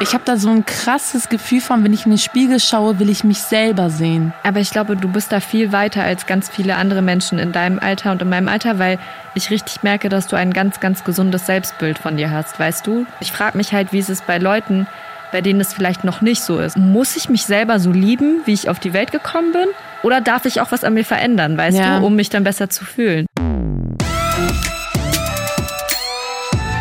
[0.00, 3.08] Ich habe da so ein krasses Gefühl von, wenn ich in den Spiegel schaue, will
[3.08, 4.34] ich mich selber sehen.
[4.42, 7.78] Aber ich glaube, du bist da viel weiter als ganz viele andere Menschen in deinem
[7.78, 8.98] Alter und in meinem Alter, weil
[9.34, 13.06] ich richtig merke, dass du ein ganz, ganz gesundes Selbstbild von dir hast, weißt du?
[13.20, 14.86] Ich frage mich halt, wie ist es bei Leuten,
[15.32, 16.76] bei denen es vielleicht noch nicht so ist.
[16.76, 19.66] Muss ich mich selber so lieben, wie ich auf die Welt gekommen bin?
[20.02, 22.00] Oder darf ich auch was an mir verändern, weißt Ja.
[22.00, 23.26] du, um mich dann besser zu fühlen?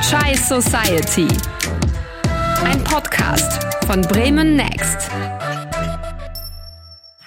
[0.01, 1.27] Chai Society.
[2.65, 5.09] Ein Podcast von Bremen Next.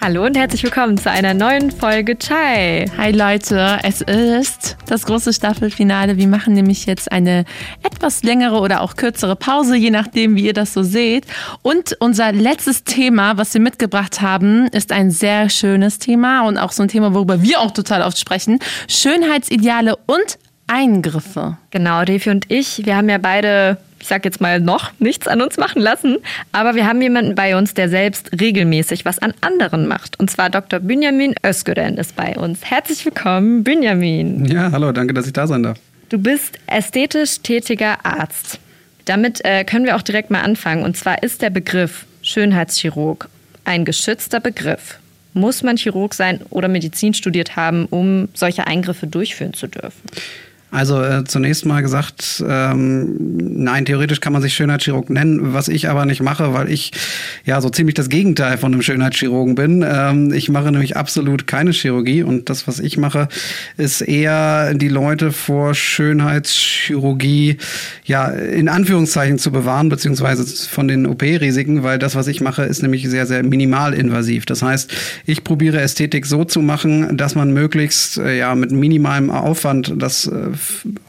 [0.00, 2.86] Hallo und herzlich willkommen zu einer neuen Folge Chai.
[2.96, 6.16] Hi Leute, es ist das große Staffelfinale.
[6.16, 7.44] Wir machen nämlich jetzt eine
[7.82, 11.26] etwas längere oder auch kürzere Pause, je nachdem, wie ihr das so seht.
[11.62, 16.72] Und unser letztes Thema, was wir mitgebracht haben, ist ein sehr schönes Thema und auch
[16.72, 18.60] so ein Thema, worüber wir auch total oft sprechen.
[18.88, 21.58] Schönheitsideale und Eingriffe.
[21.70, 25.42] Genau, Defi und ich, wir haben ja beide, ich sag jetzt mal noch, nichts an
[25.42, 26.18] uns machen lassen,
[26.52, 30.20] aber wir haben jemanden bei uns, der selbst regelmäßig was an anderen macht.
[30.20, 30.78] Und zwar Dr.
[30.78, 32.64] Benjamin Özgören ist bei uns.
[32.64, 34.44] Herzlich willkommen, Benjamin.
[34.44, 35.80] Ja, hallo, danke, dass ich da sein darf.
[36.08, 38.60] Du bist ästhetisch tätiger Arzt.
[39.06, 40.84] Damit äh, können wir auch direkt mal anfangen.
[40.84, 43.28] Und zwar ist der Begriff Schönheitschirurg
[43.64, 45.00] ein geschützter Begriff.
[45.32, 50.00] Muss man Chirurg sein oder Medizin studiert haben, um solche Eingriffe durchführen zu dürfen?
[50.72, 55.88] Also äh, zunächst mal gesagt, ähm, nein, theoretisch kann man sich Schönheitschirurg nennen, was ich
[55.88, 56.90] aber nicht mache, weil ich
[57.44, 59.84] ja so ziemlich das Gegenteil von einem Schönheitschirurgen bin.
[59.88, 63.28] Ähm, ich mache nämlich absolut keine Chirurgie und das, was ich mache,
[63.76, 67.58] ist eher die Leute vor Schönheitschirurgie
[68.04, 72.82] ja in Anführungszeichen zu bewahren, beziehungsweise von den OP-Risiken, weil das, was ich mache, ist
[72.82, 74.46] nämlich sehr, sehr minimalinvasiv.
[74.46, 74.92] Das heißt,
[75.26, 80.26] ich probiere Ästhetik so zu machen, dass man möglichst äh, ja mit minimalem Aufwand das
[80.26, 80.55] äh,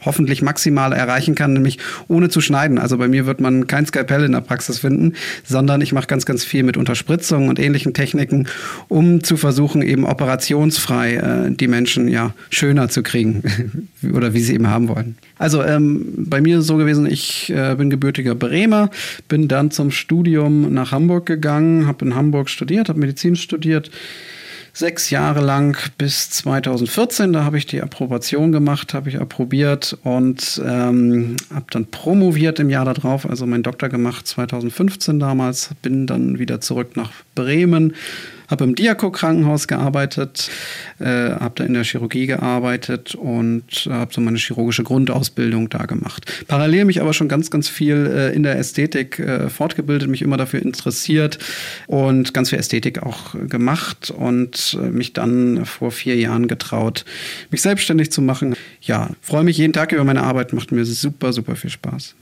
[0.04, 2.78] hoffentlich maximal erreichen kann, nämlich ohne zu schneiden.
[2.78, 6.26] Also bei mir wird man kein Skalpell in der Praxis finden, sondern ich mache ganz,
[6.26, 8.48] ganz viel mit Unterspritzungen und ähnlichen Techniken,
[8.88, 14.54] um zu versuchen, eben operationsfrei äh, die Menschen ja schöner zu kriegen oder wie sie
[14.54, 15.16] eben haben wollen.
[15.38, 18.90] Also ähm, bei mir ist es so gewesen, ich äh, bin gebürtiger Bremer,
[19.28, 23.90] bin dann zum Studium nach Hamburg gegangen, habe in Hamburg studiert, habe Medizin studiert
[24.78, 27.32] sechs Jahre lang bis 2014.
[27.32, 32.70] Da habe ich die Approbation gemacht, habe ich approbiert und ähm, habe dann promoviert im
[32.70, 35.70] Jahr darauf, also meinen Doktor gemacht 2015 damals.
[35.82, 37.94] Bin dann wieder zurück nach Bremen,
[38.48, 40.50] habe im Diako-Krankenhaus gearbeitet,
[40.98, 46.26] äh, habe da in der Chirurgie gearbeitet und habe so meine chirurgische Grundausbildung da gemacht.
[46.48, 50.36] Parallel mich aber schon ganz, ganz viel äh, in der Ästhetik äh, fortgebildet, mich immer
[50.36, 51.38] dafür interessiert
[51.86, 57.04] und ganz viel Ästhetik auch äh, gemacht und äh, mich dann vor vier Jahren getraut,
[57.50, 58.56] mich selbstständig zu machen.
[58.80, 62.14] Ja, freue mich jeden Tag über meine Arbeit, macht mir super, super viel Spaß.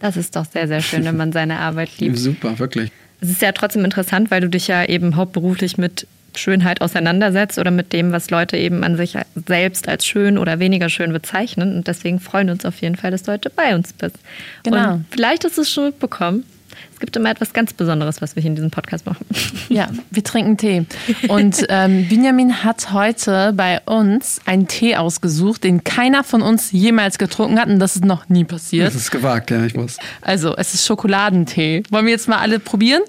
[0.00, 2.18] Das ist doch sehr, sehr schön, wenn man seine Arbeit liebt.
[2.24, 2.90] Super, wirklich.
[3.24, 7.70] Es ist ja trotzdem interessant, weil du dich ja eben hauptberuflich mit Schönheit auseinandersetzt oder
[7.70, 11.76] mit dem, was Leute eben an sich selbst als schön oder weniger schön bezeichnen.
[11.76, 14.16] Und deswegen freuen wir uns auf jeden Fall, dass du heute bei uns bist.
[14.62, 14.94] Genau.
[14.94, 16.44] Und vielleicht hast du es schon mitbekommen.
[16.92, 19.26] Es gibt immer etwas ganz Besonderes, was wir hier in diesem Podcast machen.
[19.68, 20.86] Ja, wir trinken Tee.
[21.28, 27.18] Und ähm, Benjamin hat heute bei uns einen Tee ausgesucht, den keiner von uns jemals
[27.18, 27.68] getrunken hat.
[27.68, 28.88] Und das ist noch nie passiert.
[28.88, 29.98] Das ist gewagt, ja, ich muss.
[30.20, 31.82] Also, es ist Schokoladentee.
[31.90, 33.02] Wollen wir jetzt mal alle probieren?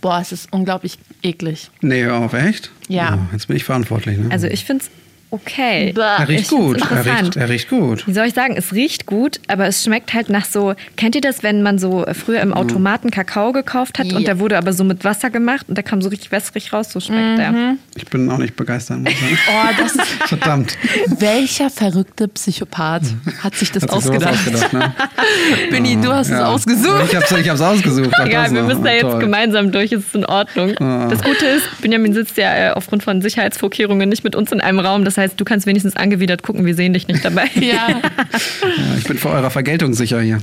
[0.00, 1.70] Boah, es ist unglaublich eklig.
[1.80, 2.70] Nee, auf, echt?
[2.88, 3.18] Ja.
[3.20, 4.16] Oh, jetzt bin ich verantwortlich.
[4.16, 4.30] Ne?
[4.30, 4.90] Also ich finde es
[5.30, 5.92] okay.
[5.92, 6.00] Bäh.
[6.00, 6.76] er riecht gut.
[6.78, 7.22] Er interessant.
[7.22, 8.06] riecht, er riecht gut.
[8.06, 10.74] Wie soll ich sagen, es riecht gut, aber es schmeckt halt nach so.
[10.96, 14.16] Kennt ihr das, wenn man so früher im Automaten Kakao gekauft hat Ja.
[14.16, 16.90] und der wurde aber so mit Wasser gemacht und der kam so richtig wässrig raus?
[16.92, 17.76] So schmeckt der.
[17.96, 19.38] Ich bin auch nicht begeistert, muss ich sagen.
[19.50, 19.92] Oh, das
[20.28, 20.76] Verdammt.
[21.18, 23.02] welcher verrückte Psychopath
[23.42, 24.34] hat sich das Hat sich sowas ausgedacht?
[24.54, 24.92] ausgedacht, ne?
[25.70, 26.46] Benni, du hast es Ja.
[26.46, 27.04] ausgesucht.
[27.08, 28.10] Ich hab's, ich hab's ausgesucht.
[28.18, 29.18] Ach, Egal, wir müssen da jetzt Toll.
[29.20, 30.76] gemeinsam durch, es ist in Ordnung.
[30.78, 31.08] Ah.
[31.08, 34.78] Das Gute ist, Benjamin sitzt ja äh, aufgrund von Sicherheitsvorkehrungen nicht mit uns in einem
[34.80, 35.04] Raum.
[35.04, 37.48] Das heißt, du kannst wenigstens angewidert gucken, wir sehen dich nicht dabei.
[37.60, 40.40] Ja, Ja, ich bin vor eurer Vergeltung sicher hier.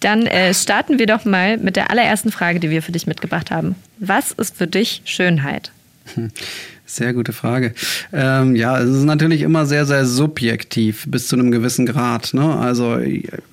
[0.00, 3.50] Dann äh, starten wir doch mal mit der allerersten Frage, die wir für dich mitgebracht
[3.50, 3.76] haben.
[3.98, 5.70] Was ist für dich Schönheit?
[6.92, 7.72] Sehr gute Frage.
[8.12, 12.34] Ähm, ja, es ist natürlich immer sehr, sehr subjektiv bis zu einem gewissen Grad.
[12.34, 12.54] Ne?
[12.54, 12.98] Also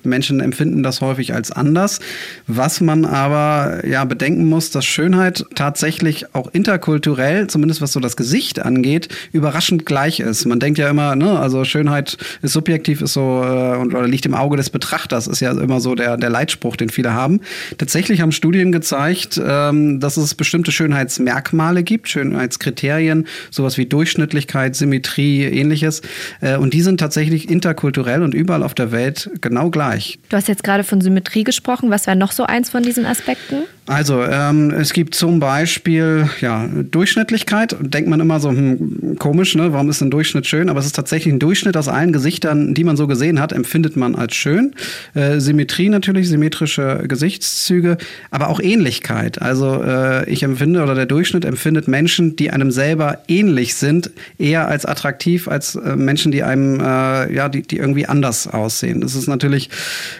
[0.02, 2.00] Menschen empfinden das häufig als anders.
[2.46, 8.18] Was man aber ja bedenken muss, dass Schönheit tatsächlich auch interkulturell, zumindest was so das
[8.18, 10.44] Gesicht angeht, überraschend gleich ist.
[10.44, 14.34] Man denkt ja immer, ne, also Schönheit ist subjektiv, ist so äh, oder liegt im
[14.34, 17.40] Auge des Betrachters, ist ja immer so der, der Leitspruch, den viele haben.
[17.78, 25.44] Tatsächlich haben Studien gezeigt, ähm, dass es bestimmte Schönheitsmerkmale gibt, Schönheitskriterien, sowas wie Durchschnittlichkeit, Symmetrie,
[25.44, 26.02] ähnliches.
[26.40, 30.18] Äh, und die sind tatsächlich interkulturell und überall auf der Welt genau gleich.
[30.28, 31.90] Du hast jetzt gerade von Symmetrie gesprochen.
[31.90, 33.64] Was wäre noch so eins von diesen Aspekten?
[33.90, 37.74] Also, ähm, es gibt zum Beispiel ja, Durchschnittlichkeit.
[37.80, 39.72] Denkt man immer so, hm, komisch, ne?
[39.72, 40.68] warum ist ein Durchschnitt schön?
[40.68, 43.96] Aber es ist tatsächlich ein Durchschnitt aus allen Gesichtern, die man so gesehen hat, empfindet
[43.96, 44.76] man als schön.
[45.14, 47.96] Äh, Symmetrie natürlich, symmetrische Gesichtszüge,
[48.30, 49.42] aber auch Ähnlichkeit.
[49.42, 54.68] Also, äh, ich empfinde oder der Durchschnitt empfindet Menschen, die einem selber ähnlich sind, eher
[54.68, 59.00] als attraktiv als äh, Menschen, die einem, äh, ja, die, die irgendwie anders aussehen.
[59.00, 59.68] Das ist natürlich,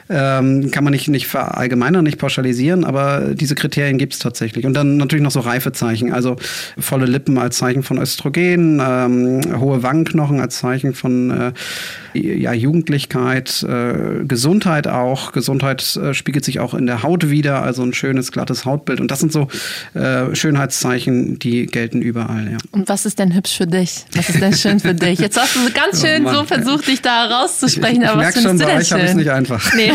[0.09, 4.67] ähm, kann man nicht, nicht verallgemeinern, nicht pauschalisieren, aber diese Kriterien gibt es tatsächlich.
[4.67, 6.37] Und dann natürlich noch so Reifezeichen, also
[6.79, 11.53] volle Lippen als Zeichen von Östrogen, ähm, hohe Wangenknochen als Zeichen von äh,
[12.15, 15.33] ja, Jugendlichkeit, äh, Gesundheit auch.
[15.33, 19.01] Gesundheit äh, spiegelt sich auch in der Haut wieder, also ein schönes, glattes Hautbild.
[19.01, 19.49] Und das sind so
[19.95, 22.51] äh, Schönheitszeichen, die gelten überall.
[22.53, 22.59] Ja.
[22.73, 24.05] Und was ist denn hübsch für dich?
[24.15, 25.19] Was ist denn schön für dich?
[25.19, 28.35] Jetzt hast du ganz schön oh so versucht, dich da rauszusprechen, ich, ich aber was
[28.35, 29.19] findest schon, du bei denn euch habe ich es schön?
[29.19, 29.75] nicht einfach.
[29.75, 29.93] Nee.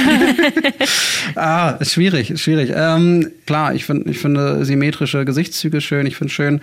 [1.36, 2.72] ah, schwierig, schwierig.
[2.74, 6.06] Ähm, klar, ich, find, ich finde symmetrische Gesichtszüge schön.
[6.06, 6.62] Ich finde schön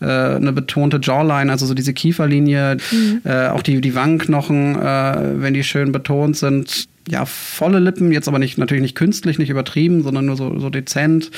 [0.00, 2.76] äh, eine betonte Jawline, also so diese Kieferlinie,
[3.24, 6.86] äh, auch die, die Wangenknochen, äh, wenn die schön betont sind.
[7.08, 10.70] Ja, volle Lippen, jetzt aber nicht natürlich nicht künstlich, nicht übertrieben, sondern nur so, so
[10.70, 11.30] dezent.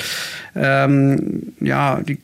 [0.55, 2.19] Ähm, ja, die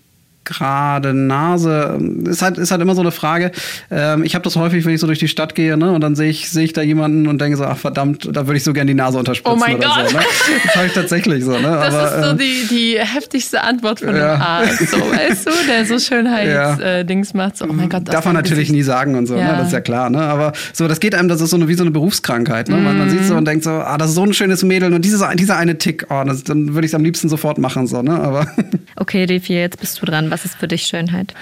[0.45, 3.51] gerade Nase ist halt ist halt immer so eine Frage.
[3.91, 6.15] Ähm, ich habe das häufig, wenn ich so durch die Stadt gehe, ne, und dann
[6.15, 8.73] sehe ich sehe ich da jemanden und denke so, ach verdammt, da würde ich so
[8.73, 10.09] gerne die Nase unterspritzen Oh mein oder Gott.
[10.09, 10.17] so.
[10.17, 10.23] Ne?
[10.65, 11.51] Das habe ich tatsächlich so.
[11.51, 11.61] Ne?
[11.61, 14.33] Das Aber, ist so ähm, die, die heftigste Antwort von Ja.
[14.33, 16.99] einem Arzt, so, weißt du, der so Schönheitsdings Ja.
[16.99, 17.57] äh, Dings macht.
[17.57, 18.71] So, oh mein Gott, das Darf man natürlich Gesicht.
[18.73, 19.51] nie sagen und so, Ja.
[19.53, 19.57] ne?
[19.57, 20.09] das ist ja klar.
[20.09, 20.19] Ne?
[20.19, 22.69] Aber so, das geht einem, das ist so eine, wie so eine Berufskrankheit.
[22.69, 22.77] Ne?
[22.77, 25.03] Man, man sieht so und denkt so, ah, das ist so ein schönes Mädel und
[25.05, 27.87] dieses, dieser eine Tick, oh, das, dann würde ich es am liebsten sofort machen.
[27.87, 28.13] So, ne?
[28.19, 28.47] Aber
[28.95, 30.31] Okay, Defi, jetzt bist du dran.
[30.33, 31.35] Was ist für dich Schönheit?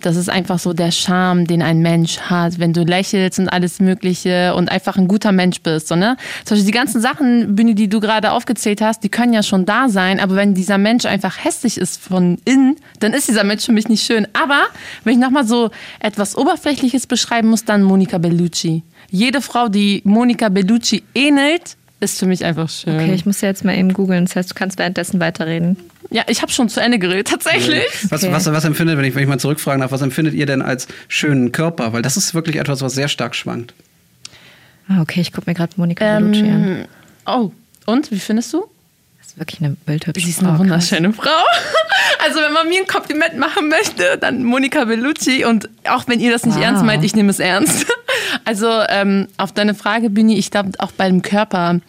[0.00, 3.80] Das ist einfach so der Charme, den ein Mensch hat, wenn du lächelst und alles
[3.80, 5.88] Mögliche und einfach ein guter Mensch bist.
[5.88, 6.16] So, ne?
[6.46, 9.66] Zum Beispiel die ganzen Sachen, Bühne, die du gerade aufgezählt hast, die können ja schon
[9.66, 13.66] da sein, aber wenn dieser Mensch einfach hässlich ist von innen, dann ist dieser Mensch
[13.66, 14.26] für mich nicht schön.
[14.32, 14.62] Aber
[15.04, 18.84] wenn ich nochmal so etwas Oberflächliches beschreiben muss, dann Monica Bellucci.
[19.10, 22.96] Jede Frau, die Monica Bellucci ähnelt, ist für mich einfach schön.
[22.96, 24.24] Okay, ich muss ja jetzt mal eben googeln.
[24.24, 25.76] Das heißt, du kannst währenddessen weiterreden.
[26.10, 27.84] Ja, ich habe schon zu Ende geredet, tatsächlich.
[28.08, 28.32] was, Okay.
[28.32, 30.88] was, was empfindet, wenn ich, wenn ich mal zurückfragen darf, was empfindet ihr denn als
[31.08, 31.92] schönen Körper?
[31.92, 33.74] Weil das ist wirklich etwas, was sehr stark schwankt.
[34.88, 36.64] Ah, okay, ich gucke mir gerade Monika Bellucci an.
[36.68, 36.84] Ähm,
[37.26, 37.52] oh,
[37.86, 38.64] und wie findest du?
[39.18, 40.58] Das ist wirklich eine bildhübsche Sie ist eine krass.
[40.58, 41.30] wunderschöne Frau.
[42.22, 45.44] Also wenn man mir ein Kompliment machen möchte, dann Monika Bellucci.
[45.46, 46.64] Und auch wenn ihr das nicht Wow.
[46.64, 47.86] ernst meint, ich nehme es ernst.
[48.44, 51.80] Also ähm, auf deine Frage, Bini, ich glaube auch beim Körper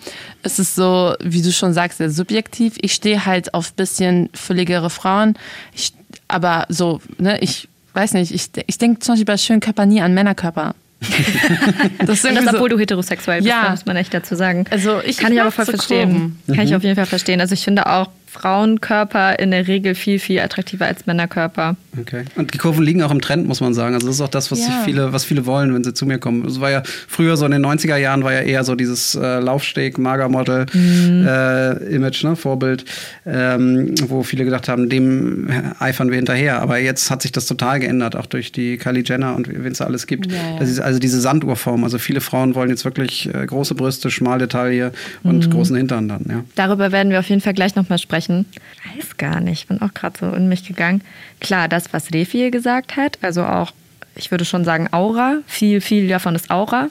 [0.44, 2.76] ist es so, wie du schon sagst, sehr subjektiv.
[2.82, 5.36] Ich stehe halt auf bisschen fülligere Frauen.
[5.76, 5.94] Ich,
[6.28, 10.02] aber so, ne, ich weiß nicht, ich, ich denke zum Beispiel bei schönen Körper nie
[10.02, 10.76] an Männerkörper.
[12.00, 13.70] das ist Und das, so- obwohl du heterosexuell bist, Ja.
[13.72, 14.66] muss man echt dazu sagen.
[14.70, 16.40] Also ich- Kann ich ich aber voll so verstehen.
[16.48, 17.42] Kann ich auf jeden Fall verstehen.
[17.42, 21.76] Also ich finde auch Frauenkörper in der Regel viel, viel attraktiver als Männerkörper.
[22.00, 22.24] Okay.
[22.36, 23.94] Und die Kurven liegen auch im Trend, muss man sagen.
[23.94, 24.66] Also das ist auch das, was Ja.
[24.68, 26.46] sich viele, was viele wollen, wenn sie zu mir kommen.
[26.46, 29.40] Es war ja früher so in den 90er Jahren war ja eher so dieses äh,
[29.40, 32.86] Laufsteg, Magermodel äh, Image, ne, Vorbild,
[33.26, 35.50] ähm, wo viele gedacht haben, dem
[35.80, 36.62] eifern wir hinterher.
[36.62, 39.80] Aber jetzt hat sich das total geändert, auch durch die Kylie Jenner und wen es
[39.80, 40.32] da alles gibt.
[40.32, 41.84] Ja, ist also diese Sanduhrform.
[41.84, 44.92] Also viele Frauen wollen jetzt wirklich äh, große Brüste, Schmaldetaille
[45.24, 46.44] und großen Hintern dann, ja.
[46.56, 48.21] Darüber werden wir auf jeden Fall gleich nochmal sprechen.
[48.30, 51.02] Ich weiß gar nicht, ich bin auch gerade so in mich gegangen.
[51.40, 53.72] Klar, das, was Refi gesagt hat, also auch,
[54.16, 55.38] ich würde schon sagen, Aura.
[55.48, 56.90] Viel, viel davon ist Aura.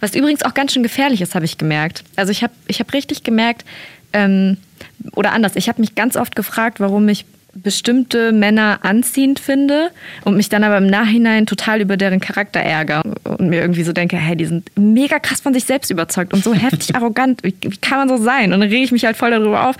[0.00, 2.04] Was übrigens auch ganz schön gefährlich ist, habe ich gemerkt.
[2.16, 3.64] Also ich habe ich hab richtig gemerkt,
[4.12, 4.58] ähm,
[5.12, 7.24] oder anders, ich habe mich ganz oft gefragt, warum ich
[7.62, 9.90] bestimmte Männer anziehend finde
[10.24, 13.92] und mich dann aber im Nachhinein total über deren Charakter ärgere und mir irgendwie so
[13.92, 17.42] denke, hey, die sind mega krass von sich selbst überzeugt und so heftig arrogant.
[17.42, 18.52] Wie, wie kann man so sein?
[18.52, 19.76] Und dann rege ich mich halt voll darüber auf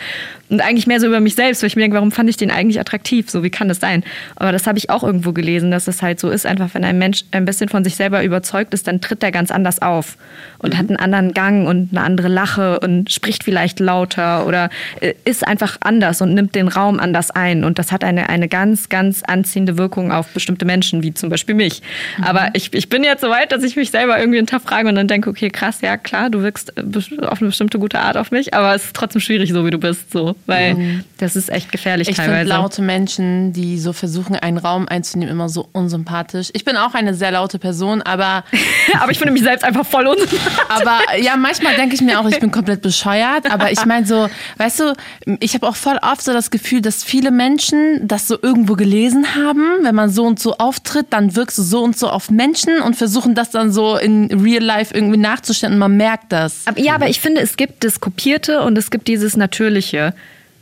[0.48, 2.50] und eigentlich mehr so über mich selbst, weil ich mir denke, warum fand ich den
[2.50, 3.30] eigentlich attraktiv?
[3.30, 4.04] So, wie kann das sein?
[4.36, 6.98] Aber das habe ich auch irgendwo gelesen, dass es halt so ist, einfach wenn ein
[6.98, 10.16] Mensch ein bisschen von sich selber überzeugt ist, dann tritt er ganz anders auf
[10.58, 15.14] und hat einen anderen Gang und eine andere Lache und spricht vielleicht lauter oder äh,
[15.24, 17.64] ist einfach anders und nimmt den Raum anders ein.
[17.66, 21.54] Und das hat eine, eine ganz, ganz anziehende Wirkung auf bestimmte Menschen, wie zum Beispiel
[21.54, 21.82] mich.
[22.22, 25.08] Aber ich, ich bin jetzt so weit, dass ich mich selber irgendwie hinterfrage und dann
[25.08, 28.54] denke, okay, krass, ja klar, du wirkst äh, auf eine bestimmte gute Art auf mich,
[28.54, 32.08] aber es ist trotzdem schwierig, so wie du bist, so, weil das ist echt gefährlich
[32.08, 32.50] Ich finde teilweise.
[32.50, 36.50] laute Menschen, die so versuchen, einen Raum einzunehmen, immer so unsympathisch.
[36.52, 38.44] Ich bin auch eine sehr laute Person, aber,
[39.00, 40.46] aber ich finde mich selbst einfach voll unsympathisch.
[40.68, 43.50] aber ja, manchmal denke ich mir auch, ich bin komplett bescheuert.
[43.50, 44.94] Aber ich meine so, weißt du,
[45.40, 48.74] ich habe auch voll oft so das Gefühl, dass viele Menschen Menschen das so irgendwo
[48.74, 52.30] gelesen haben, wenn man so und so auftritt, dann wirkst du so und so auf
[52.30, 56.66] Menschen und versuchen das dann so in Real Life irgendwie nachzustellen man merkt das.
[56.76, 60.12] Ja, aber ich finde, es gibt das Kopierte und es gibt dieses Natürliche.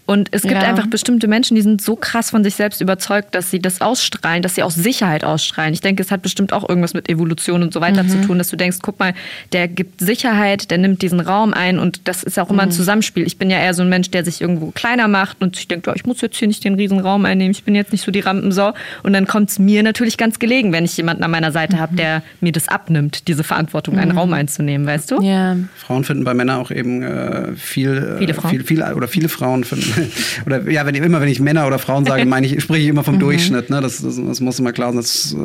[0.06, 0.68] Und es gibt Ja.
[0.68, 4.42] einfach bestimmte Menschen, die sind so krass von sich selbst überzeugt, dass sie das ausstrahlen,
[4.42, 5.72] dass sie auch Sicherheit ausstrahlen.
[5.72, 8.50] Ich denke, es hat bestimmt auch irgendwas mit Evolution und so weiter zu tun, dass
[8.50, 9.14] du denkst, guck mal,
[9.52, 13.26] der gibt Sicherheit, der nimmt diesen Raum ein und das ist auch immer ein Zusammenspiel.
[13.26, 15.90] Ich bin ja eher so ein Mensch, der sich irgendwo kleiner macht und ich denke,
[15.90, 18.10] oh, ich muss jetzt hier nicht den riesen Raum einnehmen, ich bin jetzt nicht so
[18.10, 18.74] die Rampensau.
[19.02, 21.96] Und dann kommt es mir natürlich ganz gelegen, wenn ich jemanden an meiner Seite habe,
[21.96, 25.22] der mir das abnimmt, diese Verantwortung, einen Raum einzunehmen, weißt du?
[25.22, 25.56] Ja.
[25.76, 28.50] Frauen finden bei Männern auch eben äh, viel, äh, Viele Frauen?
[28.50, 29.93] viel, viel, oder viele Frauen finden,
[30.46, 32.88] oder ja, wenn ich, immer wenn ich Männer oder Frauen sage, meine ich, spreche ich
[32.88, 33.70] immer vom Durchschnitt.
[33.70, 33.80] Ne?
[33.80, 34.96] Das, das, das muss immer klar sein.
[34.96, 35.36] Das,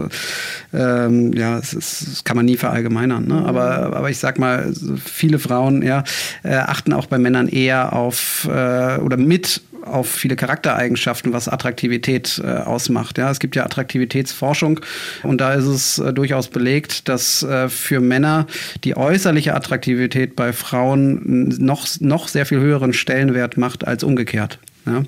[0.74, 3.28] äh, ähm, ja, das, das kann man nie verallgemeinern.
[3.28, 3.46] Ne?
[3.46, 6.04] Aber, aber ich sag mal, viele Frauen ja,
[6.44, 12.42] äh, achten auch bei Männern eher auf äh, oder mit auf viele Charaktereigenschaften, was Attraktivität
[12.44, 13.18] äh, ausmacht.
[13.18, 14.80] Ja, es gibt ja Attraktivitätsforschung
[15.24, 18.48] und da ist es äh, durchaus belegt, dass äh, für Männer
[18.84, 24.60] die äußerliche Attraktivität bei Frauen noch, noch sehr viel höheren Stellenwert macht als umgekehrt.
[24.86, 25.04] Ja?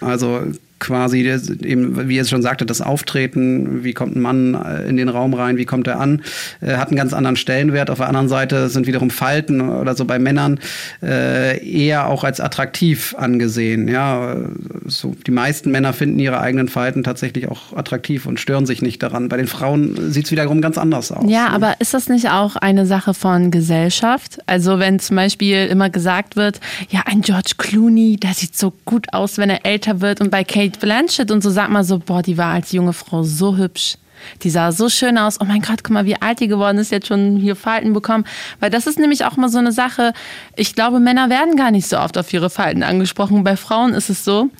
[0.00, 0.42] Also
[0.80, 1.20] quasi,
[1.62, 5.08] eben, wie ihr es schon sagte, das Auftreten, wie kommt ein Mann äh, in den
[5.08, 6.22] Raum rein, wie kommt er an,
[6.60, 7.90] äh, hat einen ganz anderen Stellenwert.
[7.90, 10.58] Auf der anderen Seite sind wiederum Falten oder so bei Männern
[11.02, 13.86] äh, eher auch als attraktiv angesehen.
[13.86, 14.36] Ja,
[14.86, 19.02] so die meisten Männer finden ihre eigenen Falten tatsächlich auch attraktiv und stören sich nicht
[19.02, 19.28] daran.
[19.28, 21.30] Bei den Frauen sieht es wiederum ganz anders aus.
[21.30, 21.50] Ja, ne?
[21.50, 24.38] aber ist das nicht auch eine Sache von Gesellschaft?
[24.46, 29.12] Also wenn zum Beispiel immer gesagt wird, ja, ein George Clooney, der sieht so gut
[29.12, 30.20] aus, wenn er älter wird.
[30.20, 33.22] Und bei Kate Blanchett und so sagt man so, boah, die war als junge Frau
[33.22, 33.96] so hübsch.
[34.42, 35.40] Die sah so schön aus.
[35.40, 38.24] Oh mein Gott, guck mal, wie alt die geworden ist, jetzt schon hier Falten bekommen.
[38.60, 40.12] Weil das ist nämlich auch mal so eine Sache.
[40.56, 43.44] Ich glaube, Männer werden gar nicht so oft auf ihre Falten angesprochen.
[43.44, 44.50] Bei Frauen ist es so.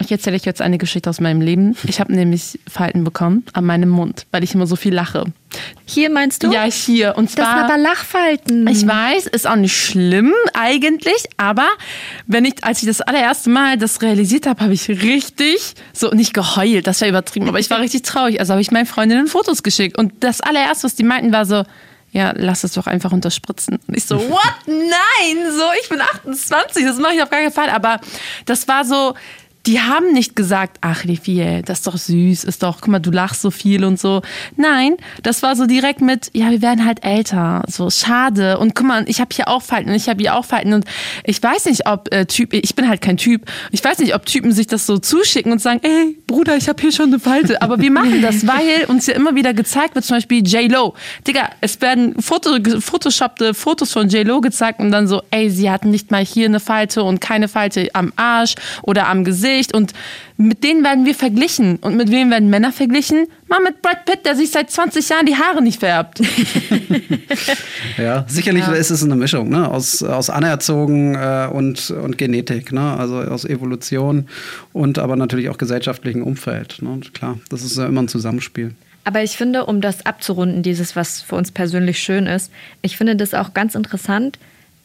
[0.00, 1.76] Ich erzähle euch jetzt eine Geschichte aus meinem Leben.
[1.84, 5.26] Ich habe nämlich Falten bekommen an meinem Mund, weil ich immer so viel lache.
[5.84, 6.50] Hier meinst du?
[6.50, 7.16] Ja, hier.
[7.16, 7.54] Und das zwar.
[7.54, 8.66] sind aber Lachfalten.
[8.68, 11.68] Ich weiß, ist auch nicht schlimm eigentlich, aber
[12.26, 16.32] wenn ich, als ich das allererste Mal das realisiert habe, habe ich richtig, so nicht
[16.32, 18.40] geheult, das wäre übertrieben, aber ich war richtig traurig.
[18.40, 21.64] Also habe ich meinen Freundinnen Fotos geschickt und das allererste, was die meinten, war so,
[22.12, 23.78] ja, lass es doch einfach unterspritzen.
[23.86, 24.54] Und ich so, what?
[24.66, 27.70] Nein, so, ich bin 28, das mache ich auf gar keinen Fall.
[27.70, 28.00] Aber
[28.46, 29.14] das war so,
[29.66, 33.10] die haben nicht gesagt, ach, Lefiel, das ist doch süß, ist doch, guck mal, du
[33.10, 34.22] lachst so viel und so.
[34.56, 38.58] Nein, das war so direkt mit, ja, wir werden halt älter, so schade.
[38.58, 40.86] Und guck mal, ich habe hier auch Falten und ich habe hier auch Falten und
[41.24, 44.24] ich weiß nicht, ob äh, Typ, ich bin halt kein Typ, ich weiß nicht, ob
[44.24, 47.60] Typen sich das so zuschicken und sagen, ey, Bruder, ich habe hier schon eine Falte.
[47.60, 50.94] Aber wir machen das, weil uns ja immer wieder gezeigt wird, zum Beispiel J-Lo.
[51.26, 55.90] Digga, es werden Foto, photoshoppte Fotos von J-Lo gezeigt und dann so, ey, sie hatten
[55.90, 59.49] nicht mal hier eine Falte und keine Falte am Arsch oder am Gesicht.
[59.74, 59.92] Und
[60.36, 61.76] mit denen werden wir verglichen.
[61.76, 63.26] Und mit wem werden Männer verglichen?
[63.48, 66.20] Mal mit Brad Pitt, der sich seit 20 Jahren die Haare nicht färbt.
[67.96, 69.70] Ja, sicherlich ist es eine Mischung ne?
[69.70, 72.96] aus, aus Anerzogen äh, und, und Genetik, ne?
[72.96, 74.26] also aus Evolution
[74.72, 76.78] und aber natürlich auch gesellschaftlichen Umfeld.
[76.80, 76.90] Ne?
[76.90, 78.74] Und klar, das ist ja immer ein Zusammenspiel.
[79.04, 82.52] Aber ich finde, um das abzurunden, dieses, was für uns persönlich schön ist,
[82.82, 84.38] ich finde das auch ganz interessant,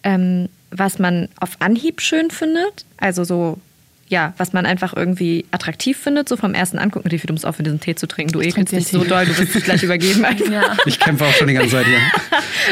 [0.03, 2.85] ähm, was man auf Anhieb schön findet.
[2.97, 3.59] Also so,
[4.07, 7.09] ja, was man einfach irgendwie attraktiv findet, so vom ersten Angucken.
[7.09, 8.33] Tifi, du musst aufhören, diesen Tee zu trinken.
[8.33, 10.23] Du ekelst dich so doll, du wirst dich gleich übergeben.
[10.25, 10.77] Einfach.
[10.85, 11.99] Ich kämpfe auch schon die ganze Zeit hier.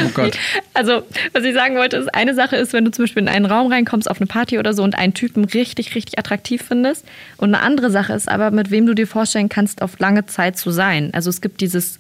[0.06, 0.38] Oh Gott.
[0.76, 3.46] Also, was ich sagen wollte, ist, eine Sache ist, wenn du zum Beispiel in einen
[3.46, 7.06] Raum reinkommst, auf eine Party oder so und einen Typen richtig, richtig attraktiv findest.
[7.38, 10.58] Und eine andere Sache ist aber, mit wem du dir vorstellen kannst, auf lange Zeit
[10.58, 11.12] zu sein.
[11.14, 12.00] Also es gibt dieses,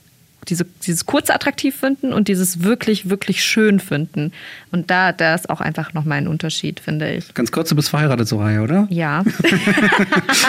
[0.49, 4.31] diese, dieses kurze attraktiv finden und dieses wirklich, wirklich schön finden.
[4.71, 7.33] Und da, da ist auch einfach nochmal ein Unterschied, finde ich.
[7.33, 8.87] Ganz kurz, du bist verheiratet, Soraya, oder?
[8.89, 9.23] Ja.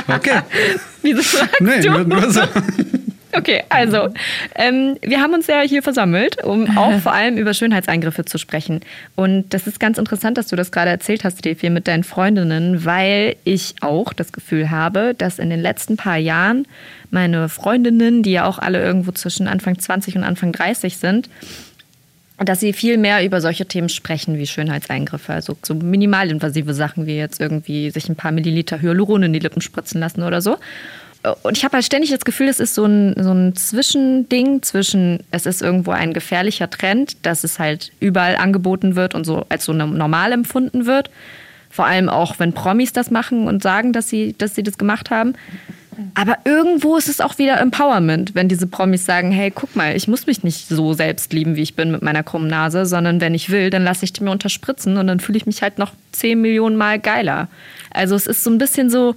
[0.06, 0.40] Okay.
[1.02, 2.04] Wieso fragst Nee, du?
[2.04, 2.40] nur so.
[3.36, 4.08] Okay, also
[4.54, 8.80] ähm, wir haben uns ja hier versammelt, um auch vor allem über Schönheitseingriffe zu sprechen.
[9.16, 12.84] Und das ist ganz interessant, dass du das gerade erzählt hast, Steffi, mit deinen Freundinnen,
[12.84, 16.66] weil ich auch das Gefühl habe, dass in den letzten paar Jahren
[17.10, 21.28] meine Freundinnen, die ja auch alle irgendwo zwischen Anfang 20 und Anfang 30 sind,
[22.38, 27.16] dass sie viel mehr über solche Themen sprechen wie Schönheitseingriffe, also so minimalinvasive Sachen wie
[27.16, 30.56] jetzt irgendwie sich ein paar Milliliter Hyaluron in die Lippen spritzen lassen oder so.
[31.42, 35.20] Und ich habe halt ständig das Gefühl, es ist so ein, so ein Zwischending zwischen,
[35.30, 39.64] es ist irgendwo ein gefährlicher Trend, dass es halt überall angeboten wird und so als
[39.64, 41.10] so normal empfunden wird.
[41.70, 45.10] Vor allem auch, wenn Promis das machen und sagen, dass sie, dass sie das gemacht
[45.10, 45.34] haben.
[46.14, 50.08] Aber irgendwo ist es auch wieder Empowerment, wenn diese Promis sagen, hey, guck mal, ich
[50.08, 53.34] muss mich nicht so selbst lieben, wie ich bin mit meiner krummen Nase, sondern wenn
[53.34, 55.92] ich will, dann lasse ich die mir unterspritzen und dann fühle ich mich halt noch
[56.12, 57.48] 10 Millionen Mal geiler.
[57.90, 59.14] Also es ist so ein bisschen so,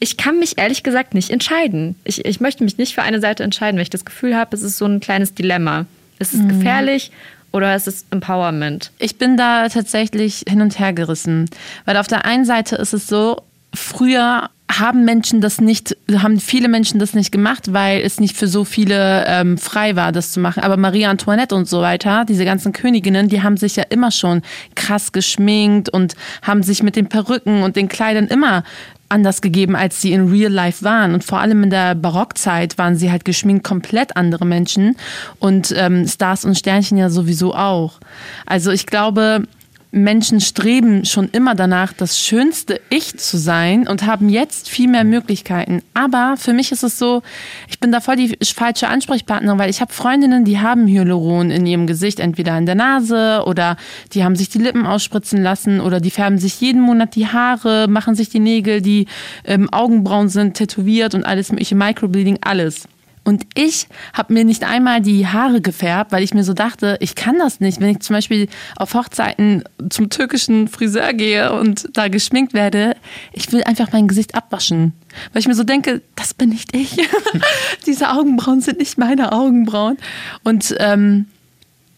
[0.00, 1.96] ich kann mich ehrlich gesagt nicht entscheiden.
[2.04, 4.62] Ich, ich möchte mich nicht für eine Seite entscheiden, weil ich das Gefühl habe, es
[4.62, 5.86] ist so ein kleines Dilemma.
[6.18, 6.48] Ist es mhm.
[6.48, 7.10] gefährlich
[7.52, 8.90] oder ist es Empowerment?
[8.98, 11.48] Ich bin da tatsächlich hin und her gerissen.
[11.84, 13.42] Weil auf der einen Seite ist es so,
[13.74, 18.48] früher haben Menschen das nicht, haben viele Menschen das nicht gemacht, weil es nicht für
[18.48, 20.62] so viele ähm, frei war, das zu machen.
[20.62, 24.42] Aber Marie Antoinette und so weiter, diese ganzen Königinnen, die haben sich ja immer schon
[24.74, 28.64] krass geschminkt und haben sich mit den Perücken und den Kleidern immer
[29.08, 31.14] anders gegeben, als sie in Real Life waren.
[31.14, 34.96] Und vor allem in der Barockzeit waren sie halt geschminkt komplett andere Menschen
[35.38, 38.00] und ähm, Stars und Sternchen ja sowieso auch.
[38.46, 39.44] Also ich glaube,
[39.96, 45.04] Menschen streben schon immer danach, das schönste Ich zu sein und haben jetzt viel mehr
[45.04, 45.82] Möglichkeiten.
[45.94, 47.22] Aber für mich ist es so,
[47.68, 51.66] ich bin da voll die falsche Ansprechpartnerin, weil ich habe Freundinnen, die haben Hyaluron in
[51.66, 53.76] ihrem Gesicht, entweder in der Nase oder
[54.12, 57.88] die haben sich die Lippen ausspritzen lassen oder die färben sich jeden Monat die Haare,
[57.88, 59.06] machen sich die Nägel, die
[59.44, 62.86] ähm, Augenbrauen sind tätowiert und alles mögliche, Microbleeding, alles.
[63.26, 67.16] Und ich habe mir nicht einmal die Haare gefärbt, weil ich mir so dachte, ich
[67.16, 67.80] kann das nicht.
[67.80, 72.94] Wenn ich zum Beispiel auf Hochzeiten zum türkischen Friseur gehe und da geschminkt werde,
[73.32, 74.92] ich will einfach mein Gesicht abwaschen.
[75.32, 76.98] Weil ich mir so denke, das bin nicht ich.
[77.86, 79.96] Diese Augenbrauen sind nicht meine Augenbrauen.
[80.44, 81.26] Und ähm,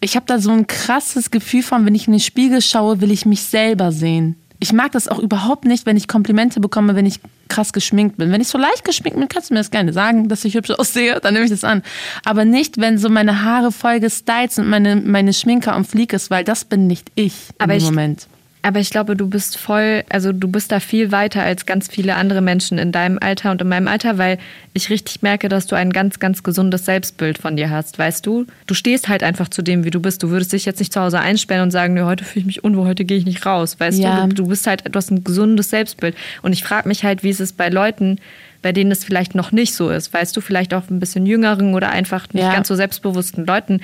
[0.00, 3.10] ich habe da so ein krasses Gefühl von, wenn ich in den Spiegel schaue, will
[3.10, 4.36] ich mich selber sehen.
[4.60, 8.32] Ich mag das auch überhaupt nicht, wenn ich Komplimente bekomme, wenn ich krass geschminkt bin.
[8.32, 10.70] Wenn ich so leicht geschminkt bin, kannst du mir das gerne sagen, dass ich hübsch
[10.70, 11.82] aussehe, dann nehme ich das an.
[12.24, 16.12] Aber nicht, wenn so meine Haare voll gestylt sind und meine, meine Schminke am Flieg
[16.12, 18.26] ist, weil das bin nicht ich Aber im ich, Moment.
[18.62, 22.16] Aber ich glaube, du bist voll, also du bist da viel weiter als ganz viele
[22.16, 24.38] andere Menschen in deinem Alter und in meinem Alter, weil
[24.74, 28.46] ich richtig merke, dass du ein ganz, ganz gesundes Selbstbild von dir hast, weißt du?
[28.66, 30.22] Du stehst halt einfach zu dem, wie du bist.
[30.22, 32.64] Du würdest dich jetzt nicht zu Hause einsperren und sagen, nee, heute fühle ich mich
[32.64, 34.26] unwohl, heute gehe ich nicht raus, weißt ja.
[34.26, 34.34] du?
[34.34, 36.16] Du bist halt, du hast ein gesundes Selbstbild.
[36.42, 38.18] Und ich frage mich halt, wie ist es bei Leuten,
[38.60, 41.74] bei denen es vielleicht noch nicht so ist, weißt du, vielleicht auch ein bisschen jüngeren
[41.74, 42.52] oder einfach nicht ja.
[42.52, 43.80] ganz so selbstbewussten Leuten.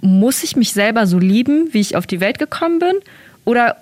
[0.00, 2.96] Muss ich mich selber so lieben, wie ich auf die Welt gekommen bin?
[3.44, 3.76] Oder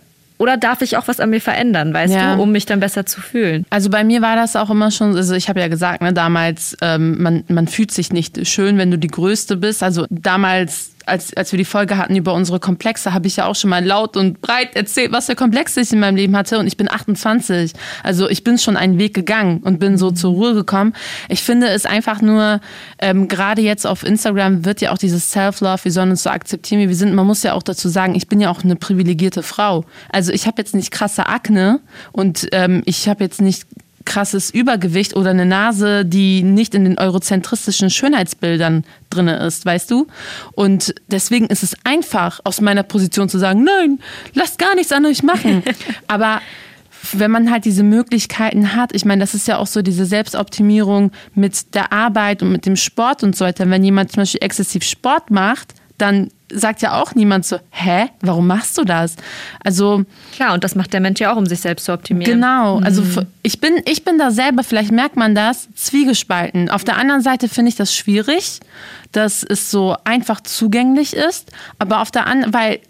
[0.44, 2.36] oder darf ich auch was an mir verändern, weißt ja.
[2.36, 3.64] du, um mich dann besser zu fühlen?
[3.70, 6.76] Also bei mir war das auch immer schon, also ich habe ja gesagt, ne, damals,
[6.82, 9.82] ähm, man, man fühlt sich nicht schön, wenn du die Größte bist.
[9.82, 13.54] Also damals als, als wir die Folge hatten über unsere Komplexe, habe ich ja auch
[13.54, 16.58] schon mal laut und breit erzählt, was für Komplexe ich in meinem Leben hatte.
[16.58, 17.72] Und ich bin 28.
[18.02, 20.94] Also ich bin schon einen Weg gegangen und bin so zur Ruhe gekommen.
[21.28, 22.60] Ich finde es einfach nur,
[22.98, 26.80] ähm, gerade jetzt auf Instagram wird ja auch dieses Self-Love, wir sollen uns so akzeptieren,
[26.80, 27.14] wie wir sind.
[27.14, 29.84] Man muss ja auch dazu sagen, ich bin ja auch eine privilegierte Frau.
[30.10, 31.80] Also ich habe jetzt nicht krasse Akne
[32.12, 33.66] und ähm, ich habe jetzt nicht
[34.04, 40.06] krasses Übergewicht oder eine Nase, die nicht in den eurozentristischen Schönheitsbildern drin ist, weißt du?
[40.52, 43.98] Und deswegen ist es einfach, aus meiner Position zu sagen, nein,
[44.34, 45.62] lasst gar nichts an euch machen.
[46.06, 46.40] Aber
[47.12, 51.12] wenn man halt diese Möglichkeiten hat, ich meine, das ist ja auch so diese Selbstoptimierung
[51.34, 53.68] mit der Arbeit und mit dem Sport und so weiter.
[53.68, 58.46] Wenn jemand zum Beispiel exzessiv Sport macht, dann sagt ja auch niemand so, hä, warum
[58.46, 59.16] machst du das?
[59.62, 60.04] Also
[60.34, 62.40] klar, und das macht der Mensch ja auch, um sich selbst zu optimieren.
[62.40, 63.26] Genau, also mhm.
[63.42, 66.68] ich bin, ich bin da selber, vielleicht merkt man das, zwiegespalten.
[66.68, 68.60] Auf der anderen Seite finde ich das schwierig,
[69.12, 72.80] dass es so einfach zugänglich ist, aber auf der anderen, weil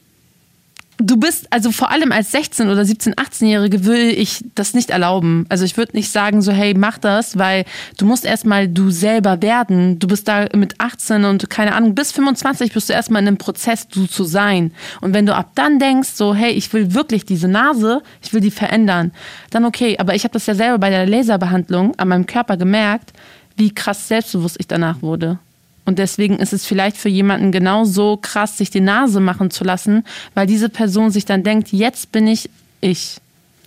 [0.99, 5.45] Du bist, also vor allem als 16- oder 17-, 18-Jährige will ich das nicht erlauben.
[5.49, 7.65] Also ich würde nicht sagen so, hey, mach das, weil
[7.97, 9.99] du musst erstmal du selber werden.
[9.99, 13.39] Du bist da mit 18 und keine Ahnung, bis 25 bist du erstmal in einem
[13.39, 14.73] Prozess, du zu sein.
[15.01, 18.41] Und wenn du ab dann denkst, so, hey, ich will wirklich diese Nase, ich will
[18.41, 19.11] die verändern,
[19.51, 19.97] dann okay.
[19.99, 23.13] Aber ich habe das ja selber bei der Laserbehandlung an meinem Körper gemerkt,
[23.57, 25.39] wie krass selbstbewusst ich danach wurde.
[25.85, 30.05] Und deswegen ist es vielleicht für jemanden genauso krass, sich die Nase machen zu lassen,
[30.35, 32.49] weil diese Person sich dann denkt, jetzt bin ich
[32.81, 33.17] ich.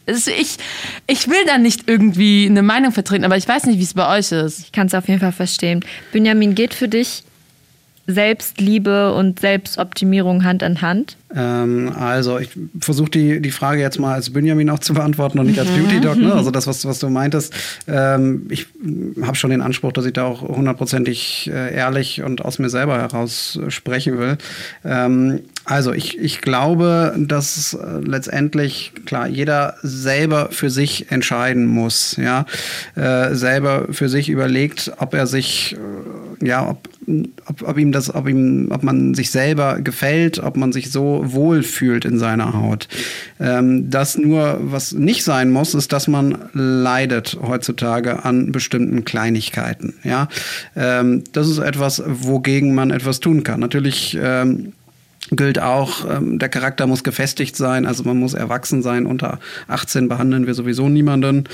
[0.05, 0.57] Ich,
[1.05, 4.17] ich will da nicht irgendwie eine Meinung vertreten, aber ich weiß nicht, wie es bei
[4.17, 4.59] euch ist.
[4.59, 5.83] Ich kann es auf jeden Fall verstehen.
[6.13, 7.23] Benjamin, geht für dich
[8.07, 11.17] Selbstliebe und Selbstoptimierung Hand in Hand?
[11.35, 15.47] Ähm, also ich versuche die, die Frage jetzt mal als Benjamin auch zu beantworten und
[15.47, 15.83] nicht als mhm.
[15.83, 16.17] Beauty Doc.
[16.17, 16.33] Ne?
[16.33, 17.53] Also das, was, was du meintest.
[17.87, 18.67] Ähm, ich
[19.21, 22.97] habe schon den Anspruch, dass ich da auch hundertprozentig äh, ehrlich und aus mir selber
[22.97, 24.37] heraus sprechen will.
[24.85, 32.15] Ähm, also ich, ich glaube, dass äh, letztendlich, klar, jeder selber für sich entscheiden muss.
[32.15, 32.45] Ja?
[32.95, 36.87] Äh, selber für sich überlegt, ob er sich, äh, ja, ob,
[37.47, 41.21] ob, ob ihm das, ob ihm, ob man sich selber gefällt, ob man sich so
[41.25, 42.87] wohl fühlt in seiner Haut.
[43.37, 49.95] Ähm, das nur, was nicht sein muss, ist, dass man leidet heutzutage an bestimmten Kleinigkeiten.
[50.05, 50.29] Ja,
[50.77, 53.59] ähm, das ist etwas, wogegen man etwas tun kann.
[53.59, 54.71] Natürlich ähm,
[55.31, 59.05] gilt auch, ähm, der Charakter muss gefestigt sein, also man muss erwachsen sein.
[59.05, 61.45] Unter 18 behandeln wir sowieso niemanden,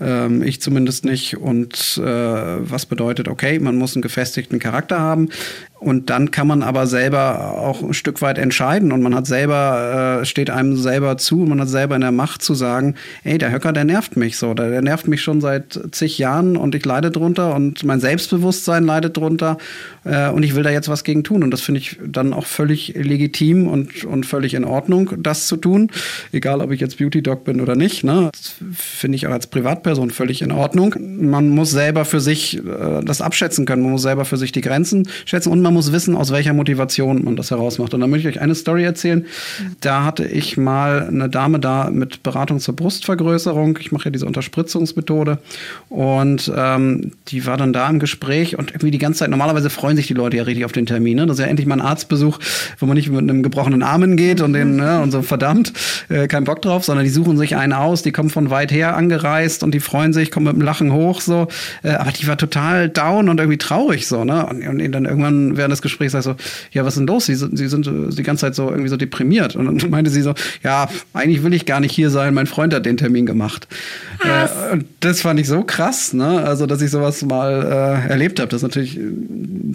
[0.00, 1.36] ähm, ich zumindest nicht.
[1.36, 5.28] Und äh, was bedeutet, okay, man muss einen gefestigten Charakter haben.
[5.84, 10.20] Und dann kann man aber selber auch ein Stück weit entscheiden und man hat selber,
[10.22, 13.52] äh, steht einem selber zu, man hat selber in der Macht zu sagen, ey, der
[13.52, 16.86] Höcker, der nervt mich so, der, der nervt mich schon seit zig Jahren und ich
[16.86, 19.58] leide drunter und mein Selbstbewusstsein leidet drunter
[20.04, 21.42] äh, und ich will da jetzt was gegen tun.
[21.42, 25.58] Und das finde ich dann auch völlig legitim und, und völlig in Ordnung, das zu
[25.58, 25.90] tun.
[26.32, 28.04] Egal, ob ich jetzt Beauty Dog bin oder nicht.
[28.04, 28.30] Ne?
[28.32, 30.94] Das finde ich auch als Privatperson völlig in Ordnung.
[30.98, 34.62] Man muss selber für sich äh, das abschätzen können, man muss selber für sich die
[34.62, 37.92] Grenzen schätzen und man muss wissen, aus welcher Motivation man das herausmacht.
[37.94, 39.26] Und da möchte ich euch eine Story erzählen.
[39.80, 43.78] Da hatte ich mal eine Dame da mit Beratung zur Brustvergrößerung.
[43.80, 45.38] Ich mache ja diese Unterspritzungsmethode.
[45.88, 49.96] Und ähm, die war dann da im Gespräch und irgendwie die ganze Zeit, normalerweise freuen
[49.96, 51.16] sich die Leute ja richtig auf den Termin.
[51.16, 51.26] Ne?
[51.26, 52.38] Das ist ja endlich mal ein Arztbesuch,
[52.78, 55.72] wo man nicht mit einem gebrochenen Arm geht und den, ne, und so verdammt,
[56.08, 58.96] äh, kein Bock drauf, sondern die suchen sich einen aus, die kommen von weit her
[58.96, 61.48] angereist und die freuen sich, kommen mit dem Lachen hoch so.
[61.82, 64.46] Äh, aber die war total down und irgendwie traurig so, ne?
[64.46, 66.36] Und, und dann irgendwann während des Gesprächs sag ich so,
[66.72, 67.26] ja, was ist denn los?
[67.26, 69.56] Sie, Sie sind die ganze Zeit so irgendwie so deprimiert.
[69.56, 72.74] Und dann meinte sie so, ja, eigentlich will ich gar nicht hier sein, mein Freund
[72.74, 73.66] hat den Termin gemacht.
[74.22, 76.42] Äh, und das fand ich so krass, ne?
[76.44, 78.48] Also, dass ich sowas mal äh, erlebt habe.
[78.48, 78.98] Das ist natürlich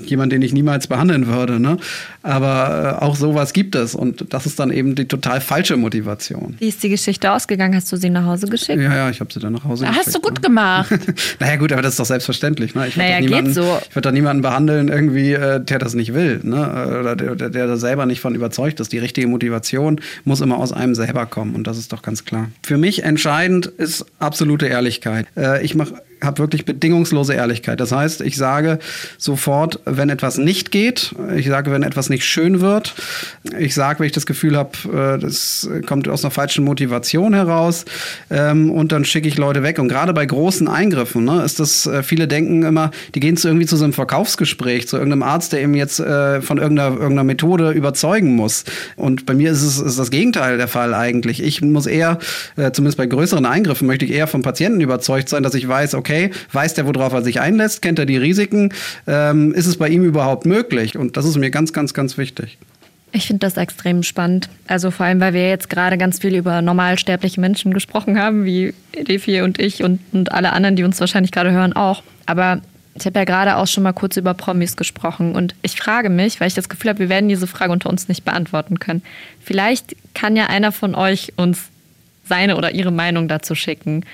[0.06, 1.78] jemand, den ich niemals behandeln würde, ne?
[2.22, 3.96] Aber äh, auch sowas gibt es.
[3.96, 6.56] Und das ist dann eben die total falsche Motivation.
[6.60, 7.76] Wie ist die Geschichte ausgegangen?
[7.76, 8.82] Hast du sie nach Hause geschickt?
[8.82, 10.16] Ja, ja, ich habe sie dann nach Hause Hast geschickt.
[10.16, 10.42] du gut ne?
[10.42, 10.92] gemacht.
[11.40, 12.76] naja, gut, aber das ist doch selbstverständlich.
[12.76, 12.88] Ne?
[12.88, 13.80] Ich würde Naja, niemanden, so.
[13.88, 16.40] ich würd doch niemanden behandeln, irgendwie, äh, der das nicht will.
[16.44, 16.98] Ne?
[17.00, 18.92] Oder der, der, da selber nicht von überzeugt ist.
[18.92, 21.56] Die richtige Motivation muss immer aus einem selber kommen.
[21.56, 22.50] Und das ist doch ganz klar.
[22.64, 25.28] Für mich entscheidend ist absolute Ehrlichkeit.
[25.36, 27.80] Äh, ich mache habe wirklich bedingungslose Ehrlichkeit.
[27.80, 28.80] Das heißt, ich sage
[29.18, 32.94] sofort, wenn etwas nicht geht, ich sage, wenn etwas nicht schön wird,
[33.58, 34.72] ich sage, wenn ich das Gefühl habe,
[35.18, 37.86] äh, das kommt aus einer falschen Motivation heraus
[38.30, 39.80] ähm, und dann schicke ich Leute weg.
[39.80, 43.48] Und gerade bei großen Eingriffen ne, ist das, äh, viele denken immer, die gehen zu
[43.48, 47.24] irgendwie zu so einem Verkaufsgespräch, zu irgendeinem Arzt, der eben jetzt äh, von irgendeiner, irgendeiner
[47.24, 48.66] Methode überzeugen muss.
[48.96, 51.42] Und bei mir ist es ist das Gegenteil der Fall eigentlich.
[51.42, 52.20] Ich muss eher,
[52.56, 56.09] zumindest bei größeren Eingriffen, möchte ich eher vom Patienten überzeugt sein, dass ich weiß, okay,
[56.52, 58.74] weiß der, worauf er sich einlässt, kennt er die Risiken,
[59.08, 60.98] ähm, ist es bei ihm überhaupt möglich?
[60.98, 62.58] Und das ist mir ganz, ganz, ganz wichtig.
[63.12, 64.50] Ich finde das extrem spannend.
[64.68, 68.74] Also vor allem, weil wir jetzt gerade ganz viel über normalsterbliche Menschen gesprochen haben, wie
[68.96, 72.04] Defi und ich und, und alle anderen, die uns wahrscheinlich gerade hören, auch.
[72.28, 72.62] Aber
[72.94, 76.40] ich habe ja gerade auch schon mal kurz über Promis gesprochen und ich frage mich,
[76.40, 79.02] weil ich das Gefühl habe, wir werden diese Frage unter uns nicht beantworten können.
[79.44, 81.70] Vielleicht kann ja einer von euch uns
[82.26, 84.06] seine oder ihre Meinung dazu schicken.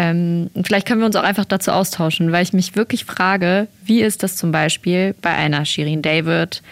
[0.00, 4.00] Ähm, vielleicht können wir uns auch einfach dazu austauschen, weil ich mich wirklich frage, wie
[4.00, 6.62] ist das zum Beispiel bei einer Shirin David,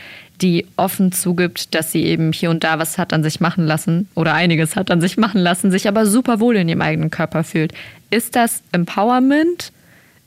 [0.41, 4.09] die offen zugibt, dass sie eben hier und da was hat an sich machen lassen
[4.14, 7.45] oder einiges hat an sich machen lassen, sich aber super wohl in ihrem eigenen Körper
[7.45, 7.75] fühlt.
[8.09, 9.73] Ist das Empowerment?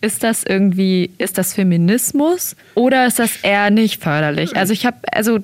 [0.02, 4.56] Ist das irgendwie, ist das Feminismus oder ist das eher nicht förderlich?
[4.58, 5.40] Also ich habe, also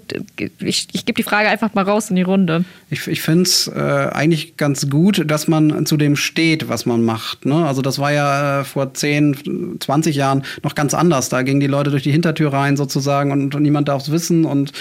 [0.59, 2.65] ich, ich gebe die Frage einfach mal raus in die Runde.
[2.89, 7.03] Ich, ich finde es äh, eigentlich ganz gut, dass man zu dem steht, was man
[7.03, 7.45] macht.
[7.45, 7.67] Ne?
[7.67, 11.29] Also das war ja äh, vor 10, 20 Jahren noch ganz anders.
[11.29, 14.45] Da gingen die Leute durch die Hintertür rein sozusagen und, und niemand darf es wissen.
[14.45, 14.71] Und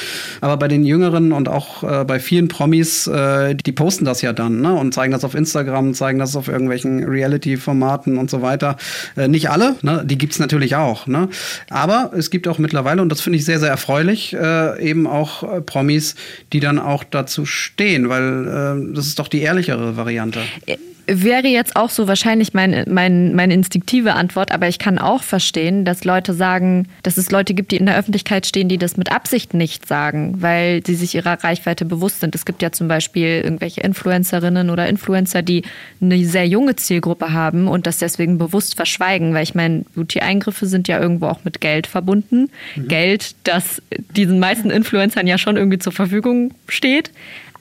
[0.41, 4.33] aber bei den Jüngeren und auch äh, bei vielen Promis, äh, die posten das ja
[4.33, 4.73] dann ne?
[4.73, 8.77] und zeigen das auf Instagram, zeigen das auf irgendwelchen Reality-Formaten und so weiter.
[9.17, 10.03] Äh, nicht alle, ne?
[10.05, 11.07] die gibt's natürlich auch.
[11.07, 11.29] Ne?
[11.71, 15.43] Aber es gibt auch mittlerweile, und das finde ich sehr, sehr erfreulich, äh, eben auch
[15.43, 16.15] äh, Promis,
[16.53, 20.41] die dann auch dazu stehen, weil äh, das ist doch die ehrlichere Variante.
[21.09, 25.85] Wäre jetzt auch so wahrscheinlich mein, mein, meine instinktive Antwort, aber ich kann auch verstehen,
[25.85, 29.13] dass Leute sagen, dass es Leute gibt, die in der Öffentlichkeit stehen, die das mit
[29.13, 32.35] Absicht nicht sagen, weil sie sich ihrer Reichweite bewusst sind.
[32.35, 35.63] Es gibt ja zum Beispiel irgendwelche Influencerinnen oder Influencer, die
[36.01, 40.89] eine sehr junge Zielgruppe haben und das deswegen bewusst verschweigen, weil ich meine, Beauty-Eingriffe sind
[40.89, 42.51] ja irgendwo auch mit Geld verbunden.
[42.75, 42.89] Mhm.
[42.89, 43.81] Geld, das
[44.17, 47.13] diesen meisten Influencern ja schon irgendwie zur Verfügung steht.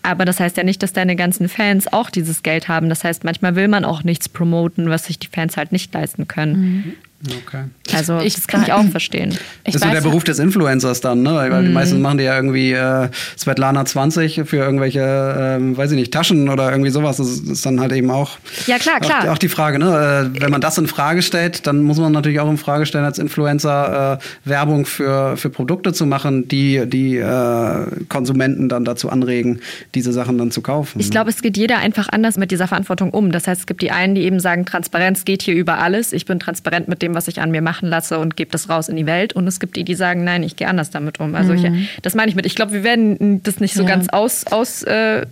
[0.06, 2.90] Aber das heißt ja nicht, dass deine ganzen Fans auch dieses Geld haben.
[2.90, 6.28] Das heißt, manchmal will man auch nichts promoten, was sich die Fans halt nicht leisten
[6.28, 6.60] können.
[6.60, 6.94] Mhm.
[7.26, 7.66] Okay.
[7.94, 9.32] Also ich, das kann ich auch verstehen.
[9.64, 11.34] Ich das ist so der Beruf des Influencers dann, ne?
[11.34, 11.66] Weil mm.
[11.66, 16.14] die meisten machen die ja irgendwie äh, Svetlana 20 für irgendwelche, ähm, weiß ich nicht,
[16.14, 17.18] Taschen oder irgendwie sowas.
[17.18, 19.26] Das ist dann halt eben auch, ja, klar, klar.
[19.26, 20.32] Auch, auch die Frage, ne?
[20.36, 23.06] Äh, wenn man das in Frage stellt, dann muss man natürlich auch in Frage stellen,
[23.06, 29.10] als Influencer äh, Werbung für, für Produkte zu machen, die die äh, Konsumenten dann dazu
[29.10, 29.60] anregen,
[29.94, 31.00] diese Sachen dann zu kaufen.
[31.00, 33.32] Ich glaube, es geht jeder einfach anders mit dieser Verantwortung um.
[33.32, 36.14] Das heißt, es gibt die einen, die eben sagen, Transparenz geht hier über alles.
[36.14, 38.90] Ich bin transparent mit dem, was ich an mir machen lasse und gebe das raus
[38.90, 39.34] in die Welt.
[39.34, 41.36] Und es gibt die, die sagen, nein, ich gehe anders damit um.
[41.36, 41.76] Also mhm.
[41.76, 42.46] ich, das meine ich mit.
[42.46, 43.90] Ich glaube, wir werden das nicht so ja.
[43.90, 45.26] ganz aus, aus äh,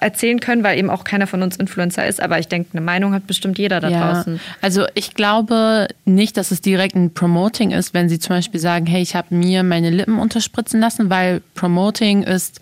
[0.00, 2.20] erzählen können, weil eben auch keiner von uns Influencer ist.
[2.20, 4.12] Aber ich denke, eine Meinung hat bestimmt jeder da ja.
[4.12, 4.40] draußen.
[4.60, 8.86] Also ich glaube nicht, dass es direkt ein Promoting ist, wenn sie zum Beispiel sagen,
[8.86, 12.60] hey, ich habe mir meine Lippen unterspritzen lassen, weil Promoting ist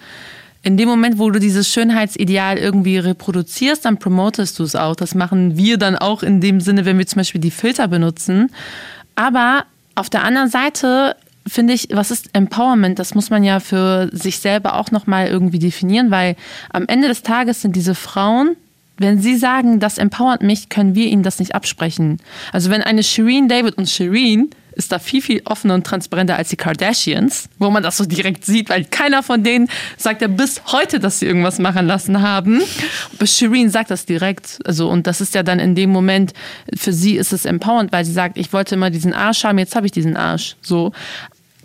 [0.63, 4.95] in dem Moment, wo du dieses Schönheitsideal irgendwie reproduzierst, dann promotest du es auch.
[4.95, 8.51] Das machen wir dann auch in dem Sinne, wenn wir zum Beispiel die Filter benutzen.
[9.15, 12.99] Aber auf der anderen Seite finde ich, was ist Empowerment?
[12.99, 16.37] Das muss man ja für sich selber auch nochmal irgendwie definieren, weil
[16.73, 18.57] am Ende des Tages sind diese Frauen,
[18.99, 22.19] wenn sie sagen, das empowert mich, können wir ihnen das nicht absprechen.
[22.53, 26.49] Also wenn eine Shireen David und Shireen ist da viel, viel offener und transparenter als
[26.49, 30.63] die Kardashians, wo man das so direkt sieht, weil keiner von denen sagt ja bis
[30.73, 32.63] heute, dass sie irgendwas machen lassen haben.
[33.15, 34.59] Aber Shireen sagt das direkt.
[34.65, 36.33] Also, und das ist ja dann in dem Moment,
[36.75, 39.77] für sie ist es empowernd, weil sie sagt, ich wollte immer diesen Arsch haben, jetzt
[39.77, 40.57] habe ich diesen Arsch.
[40.63, 40.93] So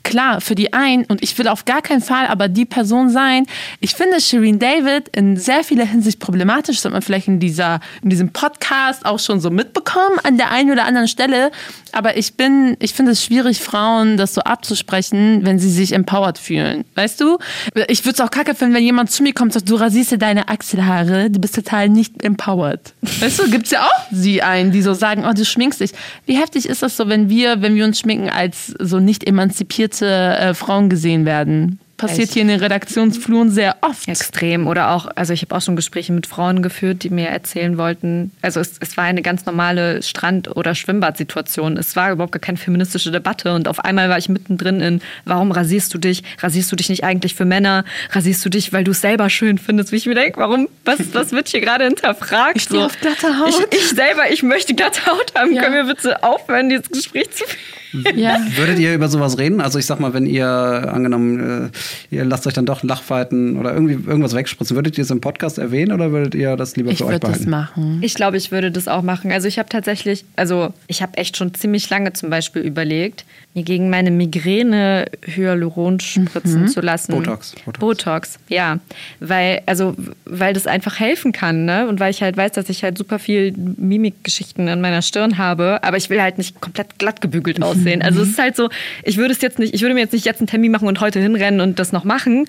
[0.06, 3.46] klar, für die einen, und ich will auf gar keinen Fall aber die Person sein.
[3.82, 6.78] Ich finde Shireen David in sehr vieler Hinsicht problematisch.
[6.78, 10.52] Das hat man vielleicht in, dieser, in diesem Podcast auch schon so mitbekommen an der
[10.52, 11.52] einen oder anderen Stelle.
[11.92, 16.38] Aber ich bin, ich finde es schwierig, Frauen das so abzusprechen, wenn sie sich empowered
[16.38, 16.86] fühlen.
[16.94, 17.40] Weißt du?
[17.88, 20.12] Ich würde es auch kacke finden, wenn jemand zu mir kommt und sagt, du rasierst
[20.12, 22.94] dir deine Achselhaare, du bist total nicht empowered.
[23.20, 25.92] Weißt du, gibt es ja auch sie einen, die so sagen, oh, du schminkst dich.
[26.26, 29.95] Wie heftig ist das so, wenn wir, wenn wir uns schminken als so nicht emanzipiert
[29.96, 34.08] emanzipierte äh, Frauen gesehen werden passiert hier in den Redaktionsfluren sehr oft.
[34.08, 34.68] Extrem.
[34.68, 38.32] Oder auch, also ich habe auch schon Gespräche mit Frauen geführt, die mir erzählen wollten,
[38.42, 41.78] also es, es war eine ganz normale Strand- oder Schwimmbadsituation.
[41.78, 43.54] Es war überhaupt gar keine feministische Debatte.
[43.54, 46.24] Und auf einmal war ich mittendrin in, warum rasierst du dich?
[46.40, 47.86] Rasierst du dich nicht eigentlich für Männer?
[48.12, 49.92] Rasierst du dich, weil du es selber schön findest?
[49.92, 52.58] Wie ich mir denke, warum, was, was wird hier gerade hinterfragt?
[52.58, 52.86] Ich stehe so.
[52.88, 53.50] auf glatte Haut.
[53.72, 55.54] Ich, ich, selber, ich möchte glatte Haut haben.
[55.54, 55.64] Ja.
[55.64, 57.75] Können wir bitte aufhören, dieses Gespräch zu führen?
[58.16, 58.40] Ja.
[58.56, 59.62] Würdet ihr über sowas reden?
[59.62, 61.70] Also ich sag mal, wenn ihr angenommen,
[62.12, 65.22] äh, ihr lasst euch dann doch Lachfalten oder irgendwie irgendwas wegspritzen, würdet ihr es im
[65.22, 67.42] Podcast erwähnen oder würdet ihr das lieber ich für euch behalten?
[67.42, 68.00] Ich würde das machen.
[68.02, 69.32] Ich glaube, ich würde das auch machen.
[69.32, 73.64] Also ich habe tatsächlich, also ich habe echt schon ziemlich lange zum Beispiel überlegt, mir
[73.64, 76.68] gegen meine Migräne Hyaluron spritzen mhm.
[76.68, 77.14] zu lassen.
[77.14, 77.80] Botox, Botox.
[77.80, 78.40] Botox.
[78.50, 78.80] ja.
[79.22, 81.88] Weil, also, weil das einfach helfen kann, ne?
[81.88, 85.80] Und weil ich halt weiß, dass ich halt super viel Mimikgeschichten in meiner Stirn habe,
[85.84, 88.02] aber ich will halt nicht komplett glatt gebügelt aussehen.
[88.02, 88.70] Also es ist halt so,
[89.04, 91.00] ich würde es jetzt nicht, ich würde mir jetzt nicht jetzt einen Termin machen und
[91.00, 92.48] heute hinrennen und das noch machen.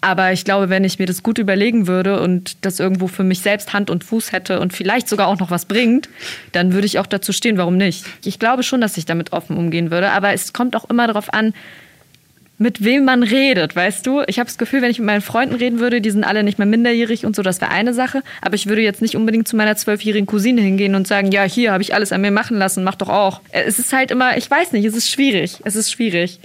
[0.00, 3.40] Aber ich glaube, wenn ich mir das gut überlegen würde und das irgendwo für mich
[3.40, 6.08] selbst Hand und Fuß hätte und vielleicht sogar auch noch was bringt,
[6.52, 8.04] dann würde ich auch dazu stehen, warum nicht.
[8.24, 11.32] Ich glaube schon, dass ich damit offen umgehen würde, aber es kommt auch immer darauf
[11.32, 11.52] an,
[12.58, 14.22] mit wem man redet, weißt du?
[14.26, 16.58] Ich habe das Gefühl, wenn ich mit meinen Freunden reden würde, die sind alle nicht
[16.58, 18.22] mehr minderjährig und so, das wäre eine Sache.
[18.42, 21.72] Aber ich würde jetzt nicht unbedingt zu meiner zwölfjährigen Cousine hingehen und sagen, ja, hier
[21.72, 23.40] habe ich alles an mir machen lassen, mach doch auch.
[23.52, 25.60] Es ist halt immer, ich weiß nicht, es ist schwierig.
[25.64, 26.40] Es ist schwierig.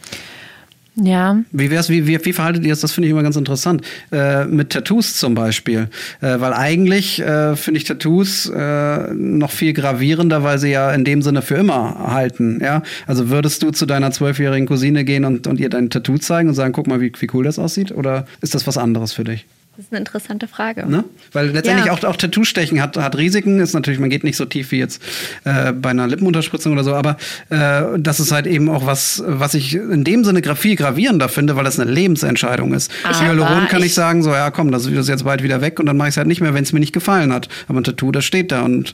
[0.96, 1.42] Ja.
[1.52, 2.82] Wie wär's, wie, wie, wie verhaltet ihr es?
[2.82, 3.82] Das finde ich immer ganz interessant.
[4.12, 5.90] Äh, mit Tattoos zum Beispiel.
[6.22, 11.04] Äh, weil eigentlich äh, finde ich Tattoos äh, noch viel gravierender, weil sie ja in
[11.04, 12.60] dem Sinne für immer halten.
[12.62, 12.84] Ja?
[13.08, 16.56] Also würdest du zu deiner zwölfjährigen Cousine gehen und, und ihr dein Tattoo zeigen und
[16.56, 17.92] sagen, guck mal, wie, wie cool das aussieht?
[17.92, 19.46] Oder ist das was anderes für dich?
[19.76, 20.88] Das ist eine interessante Frage.
[20.88, 21.04] Ne?
[21.32, 21.94] Weil letztendlich ja.
[21.94, 25.02] auch, auch Tattoo-Stechen hat, hat Risiken, ist natürlich, man geht nicht so tief wie jetzt
[25.46, 27.18] äh, bei einer Lippenunterspritzung oder so, aber
[27.50, 31.56] äh, das ist halt eben auch was, was ich in dem Sinne viel gravierender finde,
[31.56, 32.92] weil das eine Lebensentscheidung ist.
[33.04, 35.88] Hyaluron kann ich, ich sagen, so, ja komm, das ist jetzt bald wieder weg und
[35.88, 37.50] dann mache ich es halt nicht mehr, wenn es mir nicht gefallen hat.
[37.68, 38.94] Aber ein Tattoo, das steht da und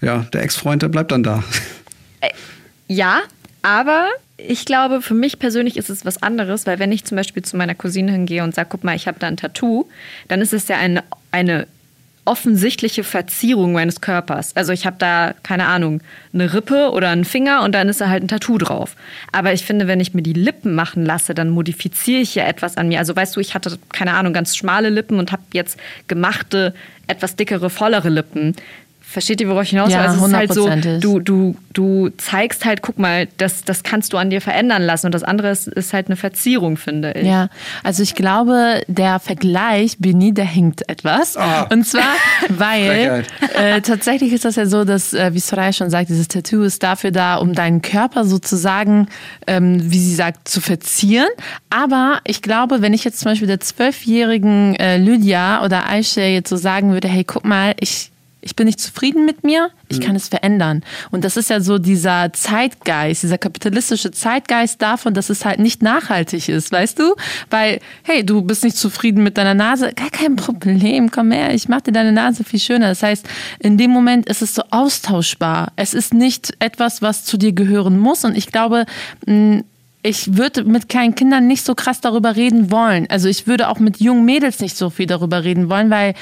[0.00, 1.44] ja, der Ex-Freund, der bleibt dann da.
[2.22, 2.30] Äh,
[2.88, 3.20] ja,
[3.64, 7.42] aber ich glaube, für mich persönlich ist es was anderes, weil wenn ich zum Beispiel
[7.42, 9.86] zu meiner Cousine hingehe und sage, guck mal, ich habe da ein Tattoo,
[10.28, 11.66] dann ist es ja eine, eine
[12.26, 14.54] offensichtliche Verzierung meines Körpers.
[14.54, 16.02] Also ich habe da, keine Ahnung,
[16.34, 18.96] eine Rippe oder einen Finger und dann ist da halt ein Tattoo drauf.
[19.32, 22.76] Aber ich finde, wenn ich mir die Lippen machen lasse, dann modifiziere ich ja etwas
[22.76, 22.98] an mir.
[22.98, 26.74] Also weißt du, ich hatte, keine Ahnung, ganz schmale Lippen und habe jetzt gemachte,
[27.06, 28.54] etwas dickere, vollere Lippen.
[29.14, 29.94] Versteht ihr, worauf ich hinaus will?
[29.94, 33.84] Ja, also es ist halt so, du, du, du zeigst halt, guck mal, das, das
[33.84, 35.06] kannst du an dir verändern lassen.
[35.06, 37.24] Und das andere ist, ist halt eine Verzierung, finde ich.
[37.24, 37.48] Ja,
[37.84, 41.36] also ich glaube, der Vergleich, Bini, der hinkt etwas.
[41.36, 41.72] Oh.
[41.72, 42.16] Und zwar,
[42.48, 43.24] weil
[43.54, 46.82] äh, tatsächlich ist das ja so, dass, äh, wie Soraya schon sagt, dieses Tattoo ist
[46.82, 49.06] dafür da, um deinen Körper sozusagen,
[49.46, 51.28] ähm, wie sie sagt, zu verzieren.
[51.70, 56.50] Aber ich glaube, wenn ich jetzt zum Beispiel der zwölfjährigen äh, Lydia oder Aisha jetzt
[56.50, 58.10] so sagen würde, hey, guck mal, ich
[58.44, 60.82] ich bin nicht zufrieden mit mir, ich kann es verändern.
[61.10, 65.82] Und das ist ja so dieser Zeitgeist, dieser kapitalistische Zeitgeist davon, dass es halt nicht
[65.82, 67.14] nachhaltig ist, weißt du?
[67.50, 71.68] Weil, hey, du bist nicht zufrieden mit deiner Nase, gar kein Problem, komm her, ich
[71.68, 72.88] mach dir deine Nase viel schöner.
[72.88, 73.26] Das heißt,
[73.60, 75.72] in dem Moment ist es so austauschbar.
[75.76, 78.24] Es ist nicht etwas, was zu dir gehören muss.
[78.24, 78.84] Und ich glaube,
[79.26, 79.62] mh,
[80.02, 83.06] ich würde mit kleinen Kindern nicht so krass darüber reden wollen.
[83.08, 86.14] Also ich würde auch mit jungen Mädels nicht so viel darüber reden wollen, weil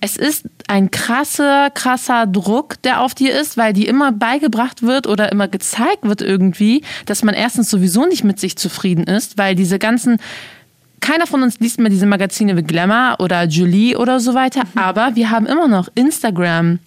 [0.00, 5.06] es ist ein krasser, krasser Druck, der auf dir ist, weil die immer beigebracht wird
[5.06, 9.54] oder immer gezeigt wird irgendwie, dass man erstens sowieso nicht mit sich zufrieden ist, weil
[9.54, 10.18] diese ganzen
[11.00, 15.14] keiner von uns liest mehr diese Magazine wie Glamour oder Julie oder so weiter, aber
[15.14, 16.80] wir haben immer noch Instagram,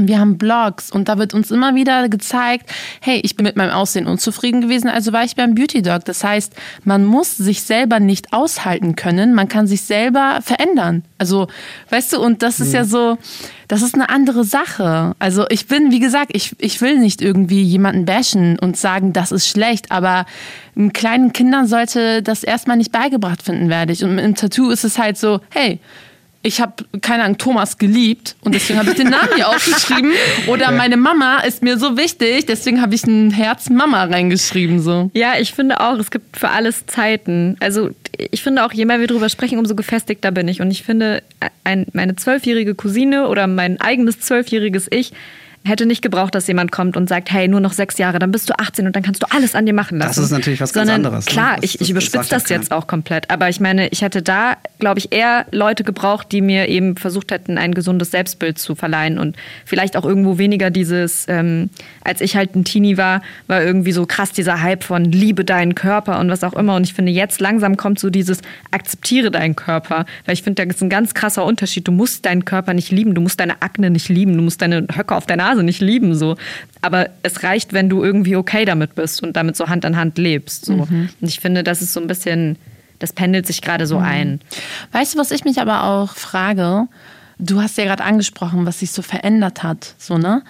[0.00, 3.56] und wir haben Blogs und da wird uns immer wieder gezeigt, hey, ich bin mit
[3.56, 6.04] meinem Aussehen unzufrieden gewesen, also war ich beim Beauty Dog.
[6.06, 11.04] Das heißt, man muss sich selber nicht aushalten können, man kann sich selber verändern.
[11.18, 11.48] Also,
[11.90, 13.18] weißt du, und das ist ja so,
[13.68, 15.14] das ist eine andere Sache.
[15.18, 19.30] Also ich bin, wie gesagt, ich, ich will nicht irgendwie jemanden bashen und sagen, das
[19.32, 20.24] ist schlecht, aber
[20.92, 24.02] kleinen Kindern sollte das erstmal nicht beigebracht finden, werde ich.
[24.02, 25.78] Und im Tattoo ist es halt so, hey,
[26.42, 30.12] ich habe, keine Ahnung, Thomas geliebt und deswegen habe ich den Namen hier aufgeschrieben.
[30.46, 34.80] Oder meine Mama ist mir so wichtig, deswegen habe ich ein Herz Mama reingeschrieben.
[34.80, 35.10] So.
[35.12, 37.56] Ja, ich finde auch, es gibt für alles Zeiten.
[37.60, 37.90] Also
[38.30, 40.62] ich finde auch, je mehr wir darüber sprechen, umso gefestigter bin ich.
[40.62, 41.22] Und ich finde,
[41.64, 45.12] ein, meine zwölfjährige Cousine oder mein eigenes zwölfjähriges Ich
[45.62, 48.48] hätte nicht gebraucht, dass jemand kommt und sagt, hey, nur noch sechs Jahre, dann bist
[48.48, 50.08] du 18 und dann kannst du alles an dir machen lassen.
[50.16, 51.26] Das ist natürlich was Sondern, ganz anderes.
[51.26, 51.32] ne?
[51.32, 53.30] Klar, Das- ich, das- ich das überspitze ja das jetzt auch komplett.
[53.30, 57.30] Aber ich meine, ich hätte da, glaube ich, eher Leute gebraucht, die mir eben versucht
[57.30, 61.68] hätten, ein gesundes Selbstbild zu verleihen und vielleicht auch irgendwo weniger dieses, ähm,
[62.02, 65.74] als ich halt ein Teenie war, war irgendwie so krass dieser Hype von liebe deinen
[65.74, 66.74] Körper und was auch immer.
[66.76, 70.06] Und ich finde, jetzt langsam kommt so dieses akzeptiere deinen Körper.
[70.24, 71.86] Weil ich finde, da ist ein ganz krasser Unterschied.
[71.86, 74.86] Du musst deinen Körper nicht lieben, du musst deine Akne nicht lieben, du musst deine
[74.94, 76.14] Höcke auf der Nicht lieben.
[76.14, 76.36] So.
[76.80, 80.18] Aber es reicht, wenn du irgendwie okay damit bist und damit so Hand an Hand
[80.18, 80.66] lebst.
[80.66, 80.74] So.
[80.74, 82.56] Und ich finde, das ist so ein bisschen,
[82.98, 84.40] das pendelt sich gerade so ein.
[84.92, 86.86] Weißt du, was ich mich aber auch frage?
[87.38, 89.94] Du hast ja gerade angesprochen, was sich so verändert hat.
[89.98, 90.42] So, ne?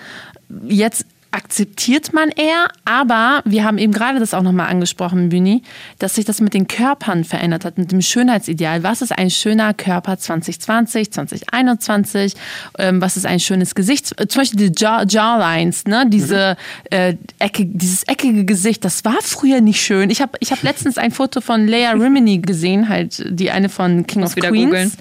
[0.66, 5.62] Jetzt akzeptiert man eher, aber wir haben eben gerade das auch nochmal angesprochen, Büni,
[5.98, 8.82] dass sich das mit den Körpern verändert hat, mit dem Schönheitsideal.
[8.82, 12.34] Was ist ein schöner Körper 2020, 2021?
[12.78, 14.08] Ähm, was ist ein schönes Gesicht?
[14.08, 16.04] Zum Beispiel die Jaw Jawlines, ne?
[16.08, 16.56] Diese,
[16.90, 20.10] äh, Ecke, dieses eckige Gesicht, das war früher nicht schön.
[20.10, 24.06] Ich habe ich hab letztens ein Foto von Leia Rimini gesehen, halt die eine von
[24.06, 24.52] King of Queens.
[24.64, 24.92] googeln.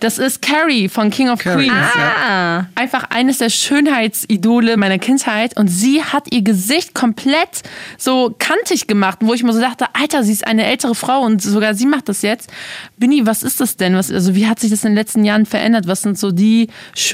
[0.00, 1.88] Das ist Carrie von King of Carrie, Queens.
[1.96, 2.12] ja.
[2.28, 5.56] Ah, Einfach eines der Schönheitsidole meiner Kindheit.
[5.56, 7.62] Und sie hat ihr Gesicht komplett
[7.98, 11.40] so kantig gemacht, wo ich mir so dachte, Alter, sie ist eine ältere Frau und
[11.40, 12.50] sogar sie macht das jetzt.
[12.98, 13.94] Bini, was ist das denn?
[13.94, 15.86] Was, also wie hat sich das in den letzten Jahren verändert?
[15.86, 16.68] Was sind so die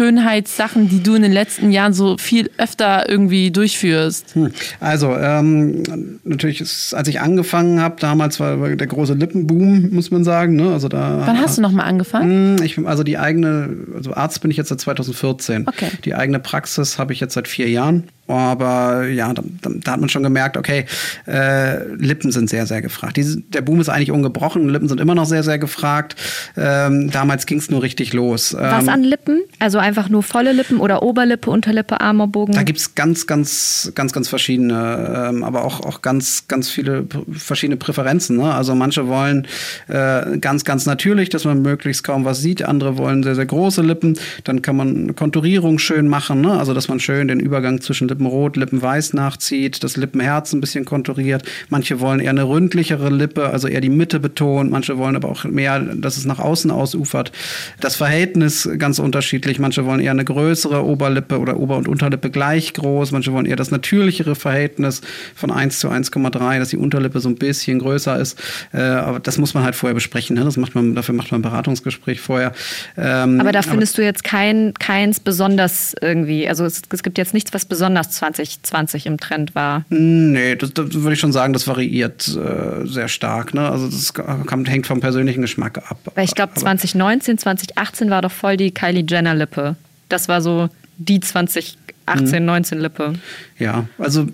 [0.07, 4.35] Schönheitssachen, die du in den letzten Jahren so viel öfter irgendwie durchführst?
[4.35, 4.53] Hm.
[4.81, 10.23] Also, ähm, natürlich, ist, als ich angefangen habe, damals war der große Lippenboom, muss man
[10.25, 10.55] sagen.
[10.57, 10.73] Ne?
[10.73, 12.59] Also da, Wann hast du nochmal angefangen?
[12.59, 15.67] Hm, Ich, bin- also die eigene, also Arzt bin ich jetzt seit 2014.
[15.67, 15.89] Okay.
[16.05, 18.05] Die eigene Praxis habe ich jetzt seit vier Jahren.
[18.29, 20.87] Aber ja, da, da, hat man schon gemerkt, okay,
[21.27, 23.17] äh, Lippen sind sehr, sehr gefragt.
[23.17, 26.17] Diese, der Boom ist eigentlich ungebrochen, Lippen sind immer noch sehr, sehr gefragt.
[26.57, 28.55] Ähm, damals ging es nur richtig los.
[28.59, 29.43] was Ähm, an Lippen?
[29.61, 32.55] Also einfach nur volle Lippen oder Oberlippe, Unterlippe, Armbogen?
[32.55, 37.77] Da gibt's ganz, ganz, ganz, ganz verschiedene, ähm, aber auch, auch ganz, ganz viele verschiedene
[37.77, 38.37] Präferenzen.
[38.37, 38.53] Ne?
[38.53, 39.47] Also manche wollen
[39.89, 42.63] äh, ganz, ganz natürlich, dass man möglichst kaum was sieht.
[42.63, 44.19] Andere wollen sehr, sehr große Lippen.
[44.45, 46.59] Dann kann man eine Konturierung schön machen, ne?
[46.59, 51.43] also dass man schön den Übergang zwischen Lippenrot, Lippenweiß nachzieht, das Lippenherz ein bisschen konturiert.
[51.69, 54.71] Manche wollen eher eine ründlichere Lippe, also eher die Mitte betont.
[54.71, 57.33] Manche wollen aber auch mehr, dass es nach außen ausufert.
[57.81, 59.59] Das Verhältnis ganz unterschiedlich.
[59.59, 63.13] Manche wollen eher eine größere Oberlippe oder Ober- und Unterlippe gleich groß.
[63.13, 65.03] Manche wollen eher das natürlichere Verhältnis
[65.35, 68.39] von 1 zu 1,3, dass die Unterlippe so ein bisschen größer ist.
[68.73, 70.37] Äh, aber das muss man halt vorher besprechen.
[70.37, 70.45] Ne?
[70.45, 72.53] Das macht man, dafür macht man ein Beratungsgespräch vorher.
[72.97, 77.35] Ähm, aber da findest du jetzt kein, keins besonders irgendwie, also es, es gibt jetzt
[77.35, 79.85] nichts, was besonders 2020 im Trend war.
[79.89, 83.55] Nee, das, das würde ich schon sagen, das variiert äh, sehr stark.
[83.55, 83.69] Ne?
[83.69, 85.99] Also das kommt, hängt vom persönlichen Geschmack ab.
[86.15, 89.77] Weil ich glaube, Aber- 2019, 2018 war doch voll die Kylie Jenner Lippe.
[90.09, 93.15] Das war so die 2018, 19 Lippe.
[93.59, 94.27] Ja, also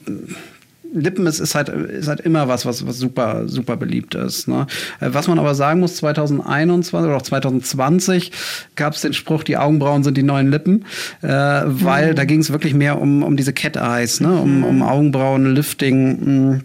[0.93, 4.49] Lippen ist, ist, halt, ist halt immer was, was, was super, super beliebt ist.
[4.49, 4.67] Ne?
[5.01, 8.33] Äh, Was man aber sagen muss, 2021 oder auch 2020
[8.77, 10.85] gab es den Spruch, die Augenbrauen sind die neuen Lippen,
[11.23, 14.33] äh, weil da ging es wirklich mehr um, um diese Cat Eyes, ne?
[14.33, 16.51] um, um Augenbrauen, Lifting.
[16.51, 16.61] Mh.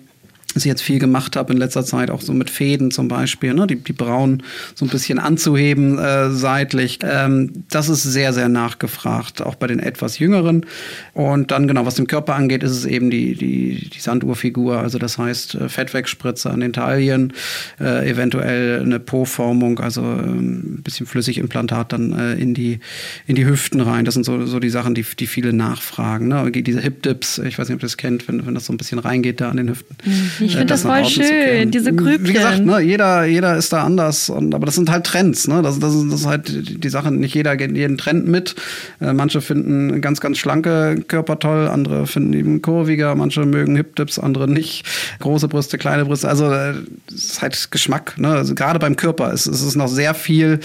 [0.58, 3.54] Was ich jetzt viel gemacht habe in letzter Zeit, auch so mit Fäden zum Beispiel,
[3.54, 3.68] ne?
[3.68, 4.42] die, die Brauen
[4.74, 6.98] so ein bisschen anzuheben äh, seitlich.
[7.04, 10.66] Ähm, das ist sehr, sehr nachgefragt, auch bei den etwas Jüngeren.
[11.14, 14.98] Und dann genau, was den Körper angeht, ist es eben die, die, die Sanduhrfigur, also
[14.98, 17.34] das heißt äh, Fettwegspritze an den Taillen,
[17.80, 22.80] äh, eventuell eine Po-Formung, also ähm, ein bisschen Flüssigimplantat dann äh, in, die,
[23.28, 24.06] in die Hüften rein.
[24.06, 26.30] Das sind so, so die Sachen, die, die viele nachfragen.
[26.30, 26.52] Ne?
[26.52, 28.98] Diese Hip-Dips, ich weiß nicht, ob ihr das kennt, wenn, wenn das so ein bisschen
[28.98, 29.96] reingeht da an den Hüften.
[30.04, 30.47] Mhm.
[30.48, 32.26] Ich finde äh, das voll schön, diese Grübchen.
[32.26, 34.30] Wie gesagt, ne, jeder, jeder ist da anders.
[34.30, 35.48] Und, aber das sind halt Trends.
[35.48, 35.62] Ne?
[35.62, 38.56] Das, das, das ist halt die Sache, nicht jeder geht jeden Trend mit.
[39.02, 44.20] Äh, manche finden ganz, ganz schlanke Körper toll, andere finden eben kurviger, manche mögen Hip-Dips,
[44.20, 44.86] andere nicht.
[45.20, 46.30] Große Brüste, kleine Brüste.
[46.30, 46.76] Also äh,
[47.10, 48.18] es ist halt Geschmack.
[48.18, 48.30] Ne?
[48.30, 50.60] Also gerade beim Körper ist, ist es noch sehr viel,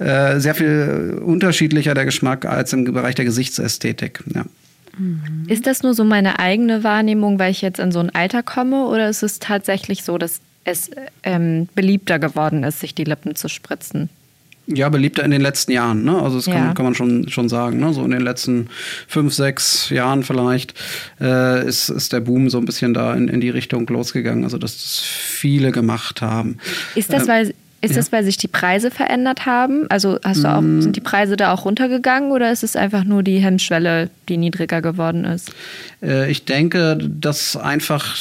[0.00, 4.24] äh, sehr viel unterschiedlicher der Geschmack als im Bereich der Gesichtsästhetik.
[4.34, 4.44] Ja.
[4.98, 5.44] Mhm.
[5.46, 8.86] Ist das nur so meine eigene Wahrnehmung, weil ich jetzt in so ein Alter komme,
[8.86, 10.90] oder ist es tatsächlich so, dass es
[11.22, 14.10] ähm, beliebter geworden ist, sich die Lippen zu spritzen?
[14.70, 16.20] Ja, beliebter in den letzten Jahren, ne?
[16.20, 16.52] Also das ja.
[16.52, 17.94] kann, kann, man schon, schon sagen, ne?
[17.94, 18.68] So in den letzten
[19.06, 20.74] fünf, sechs Jahren vielleicht
[21.22, 24.44] äh, ist, ist der Boom so ein bisschen da in, in die Richtung losgegangen.
[24.44, 26.58] Also dass das viele gemacht haben.
[26.94, 27.96] Ist das, äh, weil ist ja.
[27.96, 29.86] das, weil sich die Preise verändert haben?
[29.88, 30.80] Also hast du auch, mm.
[30.80, 34.82] sind die Preise da auch runtergegangen oder ist es einfach nur die Hemmschwelle, die niedriger
[34.82, 35.52] geworden ist?
[36.02, 38.16] Äh, ich denke, dass einfach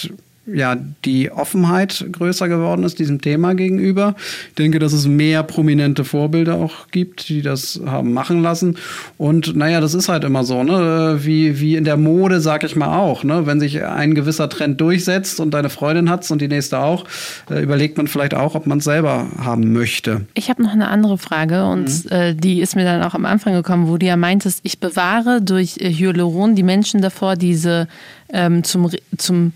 [0.52, 4.16] ja, die Offenheit größer geworden ist diesem Thema gegenüber.
[4.50, 8.78] Ich denke, dass es mehr prominente Vorbilder auch gibt, die das haben machen lassen.
[9.18, 11.20] Und naja, das ist halt immer so, ne?
[11.22, 13.24] Wie, wie in der Mode, sag ich mal auch.
[13.24, 13.46] Ne?
[13.46, 17.06] Wenn sich ein gewisser Trend durchsetzt und deine Freundin hat's und die nächste auch,
[17.50, 20.26] äh, überlegt man vielleicht auch, ob man es selber haben möchte.
[20.34, 22.12] Ich habe noch eine andere Frage und mhm.
[22.12, 25.42] äh, die ist mir dann auch am Anfang gekommen, wo du ja meintest, ich bewahre
[25.42, 27.88] durch äh, Hyaluron die Menschen davor, diese
[28.30, 29.54] ähm, zum, zum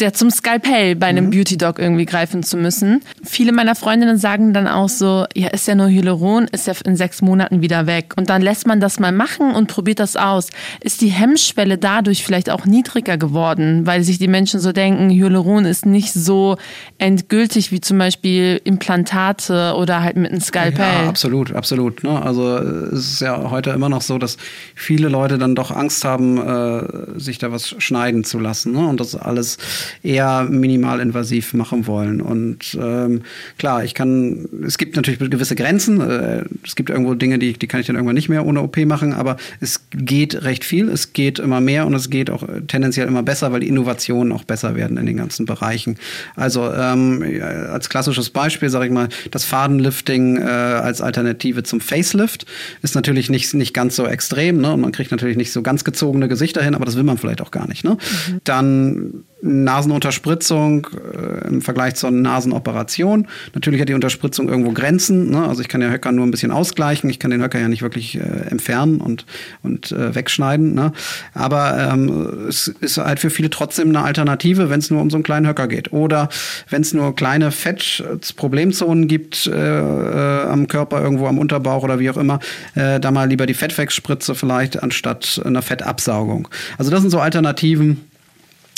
[0.00, 1.30] ja, zum Skalpell bei einem mhm.
[1.30, 3.02] Beauty Dog irgendwie greifen zu müssen.
[3.22, 6.96] Viele meiner Freundinnen sagen dann auch so, ja, ist ja nur Hyaluron, ist ja in
[6.96, 8.14] sechs Monaten wieder weg.
[8.16, 10.50] Und dann lässt man das mal machen und probiert das aus.
[10.80, 15.64] Ist die Hemmschwelle dadurch vielleicht auch niedriger geworden, weil sich die Menschen so denken, Hyaluron
[15.64, 16.56] ist nicht so
[16.98, 21.02] endgültig wie zum Beispiel Implantate oder halt mit einem Skalpell.
[21.04, 22.04] Ja, absolut, absolut.
[22.04, 22.20] Ne?
[22.20, 24.36] Also es ist ja heute immer noch so, dass
[24.74, 28.72] viele Leute dann doch Angst haben, äh, sich da was schneiden zu lassen.
[28.72, 28.86] Ne?
[28.86, 29.58] Und das alles
[30.02, 32.20] eher minimalinvasiv machen wollen.
[32.20, 33.22] Und ähm,
[33.58, 36.00] klar, ich kann, es gibt natürlich gewisse Grenzen.
[36.00, 38.76] Äh, es gibt irgendwo Dinge, die, die kann ich dann irgendwann nicht mehr ohne OP
[38.86, 43.06] machen, aber es geht recht viel, es geht immer mehr und es geht auch tendenziell
[43.06, 45.96] immer besser, weil die Innovationen auch besser werden in den ganzen Bereichen.
[46.36, 47.24] Also ähm,
[47.70, 52.46] als klassisches Beispiel sage ich mal, das Fadenlifting äh, als Alternative zum Facelift
[52.82, 54.72] ist natürlich nicht, nicht ganz so extrem ne?
[54.72, 57.42] und man kriegt natürlich nicht so ganz gezogene Gesichter hin, aber das will man vielleicht
[57.42, 57.84] auch gar nicht.
[57.84, 57.92] Ne?
[57.92, 58.40] Mhm.
[58.44, 63.28] Dann Nasenunterspritzung äh, im Vergleich zur Nasenoperation.
[63.54, 65.30] Natürlich hat die Unterspritzung irgendwo Grenzen.
[65.30, 65.46] Ne?
[65.46, 67.10] Also ich kann ja Höcker nur ein bisschen ausgleichen.
[67.10, 68.20] Ich kann den Höcker ja nicht wirklich äh,
[68.50, 69.26] entfernen und,
[69.62, 70.74] und äh, wegschneiden.
[70.74, 70.92] Ne?
[71.34, 75.16] Aber ähm, es ist halt für viele trotzdem eine Alternative, wenn es nur um so
[75.16, 75.92] einen kleinen Höcker geht.
[75.92, 76.30] Oder
[76.70, 82.08] wenn es nur kleine Fett-Problemzonen gibt äh, äh, am Körper, irgendwo am Unterbauch oder wie
[82.08, 82.40] auch immer,
[82.74, 86.48] äh, da mal lieber die Fettwegspritze vielleicht anstatt einer Fettabsaugung.
[86.78, 88.00] Also das sind so Alternativen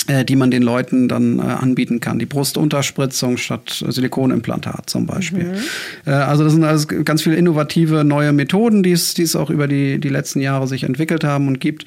[0.07, 2.19] die man den Leuten dann äh, anbieten kann.
[2.19, 5.43] Die Brustunterspritzung statt Silikonimplantat zum Beispiel.
[5.43, 5.57] Mhm.
[6.05, 9.49] Äh, also das sind alles ganz viele innovative neue Methoden, die es, die es auch
[9.49, 11.85] über die, die letzten Jahre sich entwickelt haben und gibt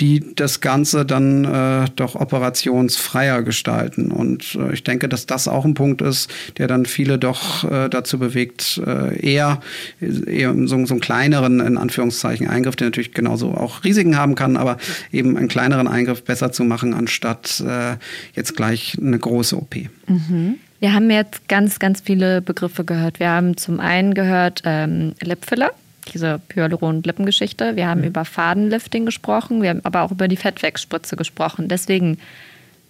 [0.00, 4.10] die das Ganze dann äh, doch operationsfreier gestalten.
[4.10, 7.88] Und äh, ich denke, dass das auch ein Punkt ist, der dann viele doch äh,
[7.88, 9.60] dazu bewegt, äh, eher,
[10.00, 14.56] eher so, so einen kleineren, in Anführungszeichen, Eingriff, der natürlich genauso auch Risiken haben kann,
[14.56, 14.78] aber
[15.12, 17.96] eben einen kleineren Eingriff besser zu machen, anstatt äh,
[18.34, 19.76] jetzt gleich eine große OP.
[20.06, 20.56] Mhm.
[20.80, 23.20] Wir haben jetzt ganz, ganz viele Begriffe gehört.
[23.20, 25.70] Wir haben zum einen gehört ähm, Lipfiller
[26.12, 27.76] diese Hyaluron-Lippengeschichte.
[27.76, 28.08] Wir haben mhm.
[28.08, 31.68] über Fadenlifting gesprochen, wir haben aber auch über die Fettwegspritze gesprochen.
[31.68, 32.18] Deswegen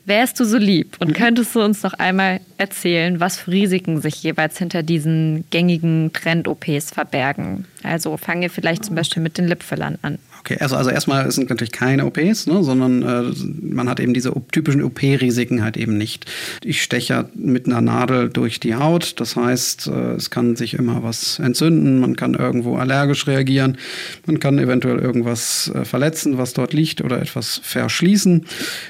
[0.05, 1.15] wärst du so lieb und mhm.
[1.15, 6.91] könntest du uns noch einmal erzählen, was für Risiken sich jeweils hinter diesen gängigen Trend-OPs
[6.91, 7.67] verbergen?
[7.83, 10.19] Also fangen wir vielleicht zum Beispiel mit den Lipfillern an.
[10.45, 13.33] Okay, also, also erstmal sind natürlich keine OPs, ne, sondern äh,
[13.63, 16.27] man hat eben diese typischen OP-Risiken halt eben nicht.
[16.65, 21.05] Ich steche mit einer Nadel durch die Haut, das heißt, äh, es kann sich immer
[21.05, 23.79] was entzünden, man kann irgendwo allergisch reagieren,
[24.27, 28.45] man kann eventuell irgendwas äh, verletzen, was dort liegt oder etwas verschließen.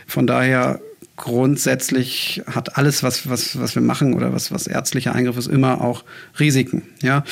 [0.06, 0.80] Von daher
[1.16, 5.80] grundsätzlich hat alles, was, was, was wir machen oder was, was ärztlicher Eingriff ist, immer
[5.80, 6.04] auch
[6.40, 6.82] Risiken.
[7.02, 7.24] Ja,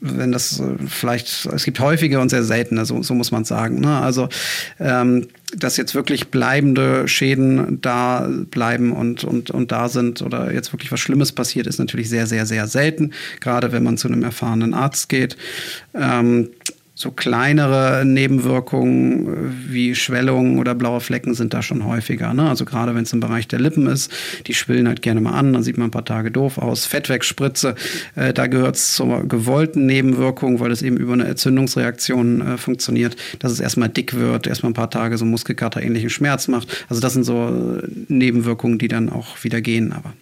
[0.00, 3.80] wenn das äh, vielleicht, es gibt häufige und sehr seltene, so, so muss man sagen.
[3.80, 3.98] Ne?
[3.98, 4.28] Also,
[4.78, 5.26] ähm,
[5.56, 10.92] dass jetzt wirklich bleibende Schäden da bleiben und, und, und da sind oder jetzt wirklich
[10.92, 14.74] was Schlimmes passiert, ist natürlich sehr, sehr, sehr selten, gerade wenn man zu einem erfahrenen
[14.74, 15.36] Arzt geht.
[15.94, 16.50] Ähm,
[16.96, 22.32] so kleinere Nebenwirkungen wie Schwellungen oder blaue Flecken sind da schon häufiger.
[22.34, 22.48] Ne?
[22.48, 24.12] Also gerade wenn es im Bereich der Lippen ist,
[24.46, 26.86] die schwillen halt gerne mal an, dann sieht man ein paar Tage doof aus.
[26.86, 27.74] Fettwegspritze,
[28.14, 33.16] äh, da gehört es zur gewollten Nebenwirkung, weil es eben über eine Entzündungsreaktion äh, funktioniert,
[33.40, 36.86] dass es erstmal dick wird, erstmal ein paar Tage so Muskelkater-ähnlichen Schmerz macht.
[36.88, 39.92] Also das sind so äh, Nebenwirkungen, die dann auch wieder gehen.
[39.92, 40.12] Aber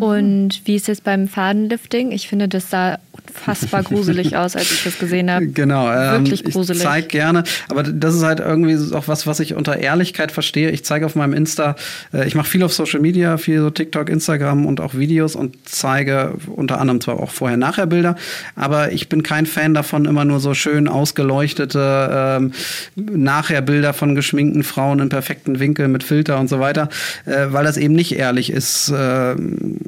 [0.00, 2.12] und wie ist es beim Fadenlifting?
[2.12, 5.46] Ich finde, das sah unfassbar gruselig aus, als ich das gesehen habe.
[5.46, 6.82] Genau, ähm, wirklich gruselig.
[6.82, 10.70] Ich zeige gerne, aber das ist halt irgendwie auch was, was ich unter Ehrlichkeit verstehe.
[10.70, 11.76] Ich zeige auf meinem Insta,
[12.12, 15.56] äh, ich mache viel auf Social Media, viel so TikTok, Instagram und auch Videos und
[15.64, 18.16] zeige unter anderem zwar auch vorher-nachher Bilder,
[18.56, 22.52] aber ich bin kein Fan davon, immer nur so schön ausgeleuchtete ähm,
[22.96, 26.88] nachher Bilder von geschminkten Frauen in perfekten Winkel mit Filter und so weiter,
[27.26, 28.90] äh, weil das eben nicht ehrlich ist.
[28.90, 29.34] Äh,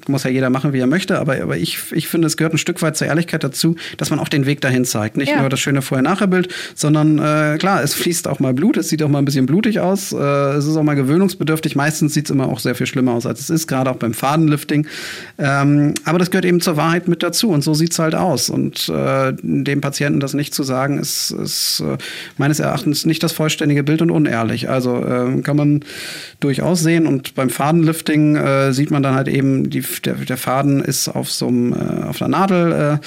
[0.08, 2.58] muss ja jeder machen, wie er möchte, aber, aber ich, ich finde, es gehört ein
[2.58, 5.16] Stück weit zur Ehrlichkeit dazu, dass man auch den Weg dahin zeigt.
[5.16, 5.40] Nicht ja.
[5.40, 9.08] nur das schöne Vorher-Nachher-Bild, sondern äh, klar, es fließt auch mal Blut, es sieht auch
[9.08, 11.76] mal ein bisschen blutig aus, äh, es ist auch mal gewöhnungsbedürftig.
[11.76, 14.14] Meistens sieht es immer auch sehr viel schlimmer aus, als es ist, gerade auch beim
[14.14, 14.86] Fadenlifting.
[15.38, 18.50] Ähm, aber das gehört eben zur Wahrheit mit dazu und so sieht es halt aus.
[18.50, 21.96] Und äh, dem Patienten das nicht zu sagen, ist, ist äh,
[22.36, 24.68] meines Erachtens nicht das vollständige Bild und unehrlich.
[24.68, 25.84] Also äh, kann man
[26.40, 30.80] durchaus sehen und beim Fadenlifting äh, sieht man dann halt eben die der, der Faden
[30.80, 33.06] ist auf so einem, äh, auf einer Nadel äh,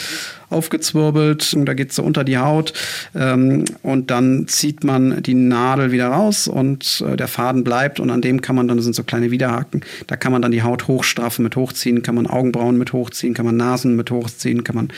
[0.50, 1.56] aufgezwirbelt.
[1.66, 2.74] Da geht es so unter die Haut.
[3.16, 8.00] Ähm, und dann zieht man die Nadel wieder raus und äh, der Faden bleibt.
[8.00, 10.52] Und an dem kann man dann, das sind so kleine Widerhaken, da kann man dann
[10.52, 14.64] die Haut hochstraffen mit hochziehen, kann man Augenbrauen mit hochziehen, kann man Nasen mit hochziehen,
[14.64, 14.90] kann man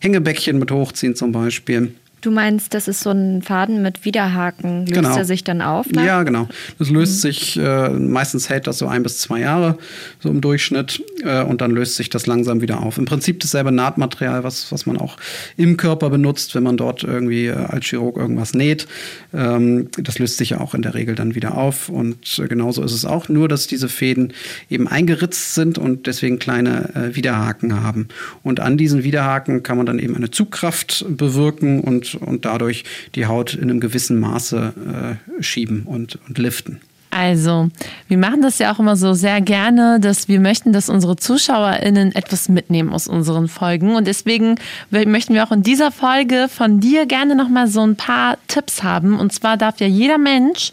[0.00, 1.92] Hängebäckchen mit hochziehen zum Beispiel.
[2.20, 4.80] Du meinst, das ist so ein Faden mit Widerhaken.
[4.80, 5.16] Löst genau.
[5.16, 5.86] er sich dann auf?
[5.90, 6.04] Dann?
[6.04, 6.48] Ja, genau.
[6.78, 7.28] Das löst mhm.
[7.28, 9.78] sich, äh, meistens hält das so ein bis zwei Jahre,
[10.20, 11.02] so im Durchschnitt.
[11.24, 12.98] Äh, und dann löst sich das langsam wieder auf.
[12.98, 15.16] Im Prinzip dasselbe Nahtmaterial, was, was man auch
[15.56, 18.86] im Körper benutzt, wenn man dort irgendwie äh, als Chirurg irgendwas näht.
[19.32, 21.88] Ähm, das löst sich ja auch in der Regel dann wieder auf.
[21.88, 24.34] Und äh, genauso ist es auch, nur dass diese Fäden
[24.68, 28.08] eben eingeritzt sind und deswegen kleine äh, Widerhaken haben.
[28.42, 32.84] Und an diesen Widerhaken kann man dann eben eine Zugkraft bewirken und und, dadurch
[33.14, 36.80] die Haut in einem gewissen Maße äh, schieben und, und liften.
[37.10, 37.68] Also,
[38.06, 42.14] wir machen das ja auch immer so sehr gerne, dass wir möchten, dass unsere ZuschauerInnen
[42.14, 43.96] etwas mitnehmen aus unseren Folgen.
[43.96, 44.54] Und deswegen
[44.90, 49.18] möchten wir auch in dieser Folge von dir gerne nochmal so ein paar Tipps haben.
[49.18, 50.70] Und zwar darf ja jeder Mensch,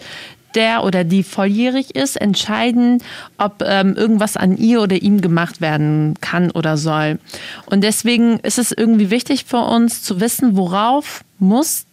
[0.57, 3.01] der oder die volljährig ist, entscheiden,
[3.37, 7.19] ob ähm, irgendwas an ihr oder ihm gemacht werden kann oder soll.
[7.67, 11.85] Und deswegen ist es irgendwie wichtig für uns zu wissen, worauf muss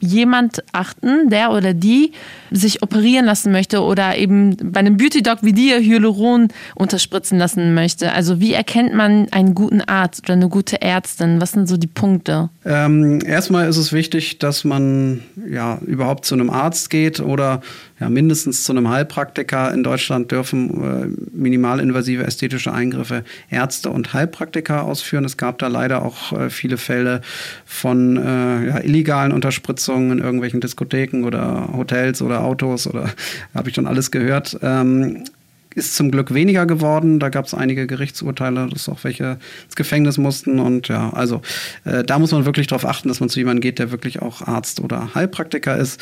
[0.00, 2.12] jemand achten, der oder die
[2.50, 8.12] sich operieren lassen möchte oder eben bei einem Beauty-Doc wie dir Hyaluron unterspritzen lassen möchte?
[8.12, 11.40] Also wie erkennt man einen guten Arzt oder eine gute Ärztin?
[11.40, 12.48] Was sind so die Punkte?
[12.62, 17.62] Ähm, erstmal ist es wichtig, dass man ja überhaupt zu einem Arzt geht oder
[17.98, 19.72] ja, mindestens zu einem Heilpraktiker.
[19.72, 25.24] In Deutschland dürfen äh, minimalinvasive ästhetische Eingriffe Ärzte und Heilpraktiker ausführen.
[25.24, 27.22] Es gab da leider auch äh, viele Fälle
[27.64, 33.10] von äh, ja, illegalen Unterspritzungen in irgendwelchen Diskotheken oder Hotels oder Autos oder
[33.54, 34.58] habe ich schon alles gehört.
[34.60, 35.24] Ähm,
[35.74, 37.20] ist zum Glück weniger geworden.
[37.20, 40.58] Da gab es einige Gerichtsurteile, dass auch welche ins Gefängnis mussten.
[40.58, 41.42] Und ja, also
[41.84, 44.42] äh, da muss man wirklich darauf achten, dass man zu jemandem geht, der wirklich auch
[44.42, 46.00] Arzt oder Heilpraktiker ist.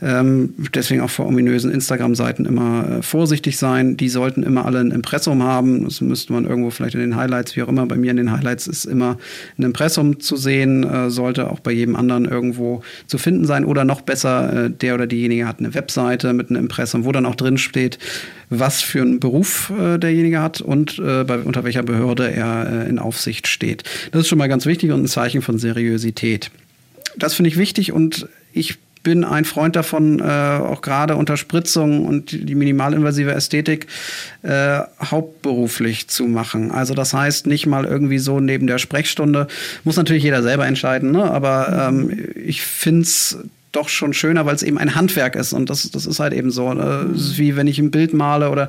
[0.00, 3.96] Ähm, deswegen auch vor ominösen Instagram-Seiten immer äh, vorsichtig sein.
[3.96, 5.84] Die sollten immer alle ein Impressum haben.
[5.84, 7.84] Das müsste man irgendwo vielleicht in den Highlights, wie auch immer.
[7.86, 9.18] Bei mir in den Highlights ist immer
[9.58, 13.64] ein Impressum zu sehen, äh, sollte auch bei jedem anderen irgendwo zu finden sein.
[13.64, 17.26] Oder noch besser, äh, der oder diejenige hat eine Webseite mit einem Impressum, wo dann
[17.26, 17.98] auch drin steht,
[18.50, 22.88] was für einen Beruf äh, derjenige hat und äh, bei, unter welcher Behörde er äh,
[22.88, 23.82] in Aufsicht steht.
[24.12, 26.50] Das ist schon mal ganz wichtig und ein Zeichen von Seriosität.
[27.16, 32.32] Das finde ich wichtig und ich bin ein Freund davon, äh, auch gerade Unterspritzung und
[32.32, 33.86] die minimalinvasive Ästhetik
[34.42, 36.70] äh, hauptberuflich zu machen.
[36.70, 39.46] Also das heißt nicht mal irgendwie so neben der Sprechstunde.
[39.84, 41.24] Muss natürlich jeder selber entscheiden, ne?
[41.24, 43.38] aber ähm, ich finde es
[43.72, 45.52] doch schon schöner, weil es eben ein Handwerk ist.
[45.52, 46.72] Und das, das ist halt eben so.
[46.72, 47.08] Ne?
[47.36, 48.68] wie wenn ich ein Bild male oder,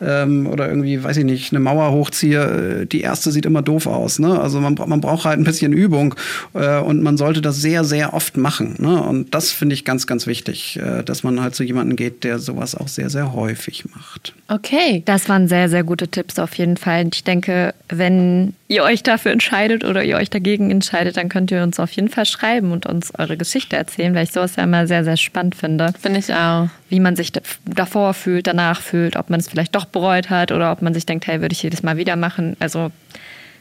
[0.00, 2.82] ähm, oder irgendwie, weiß ich nicht, eine Mauer hochziehe.
[2.82, 4.18] Äh, die erste sieht immer doof aus.
[4.18, 4.40] Ne?
[4.40, 6.14] Also man, man braucht halt ein bisschen Übung
[6.54, 8.76] äh, und man sollte das sehr, sehr oft machen.
[8.78, 9.02] Ne?
[9.02, 12.38] Und das finde ich ganz, ganz wichtig, äh, dass man halt zu jemandem geht, der
[12.38, 14.34] sowas auch sehr, sehr häufig macht.
[14.48, 15.02] Okay.
[15.04, 17.08] Das waren sehr, sehr gute Tipps auf jeden Fall.
[17.12, 21.62] Ich denke, wenn ihr euch dafür entscheidet oder ihr euch dagegen entscheidet, dann könnt ihr
[21.62, 24.86] uns auf jeden Fall schreiben und uns eure Geschichte erzählen, weil ich sowas ja immer
[24.86, 25.92] sehr, sehr spannend finde.
[26.00, 26.68] Finde ich auch.
[26.88, 27.32] Wie man sich
[27.64, 31.06] davor fühlt, danach fühlt, ob man es vielleicht doch bereut hat oder ob man sich
[31.06, 32.56] denkt, hey, würde ich jedes Mal wieder machen.
[32.58, 32.90] Also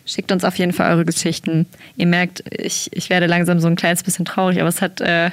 [0.05, 1.67] schickt uns auf jeden Fall eure Geschichten.
[1.97, 5.29] Ihr merkt, ich, ich werde langsam so ein kleines bisschen traurig, aber es hat äh,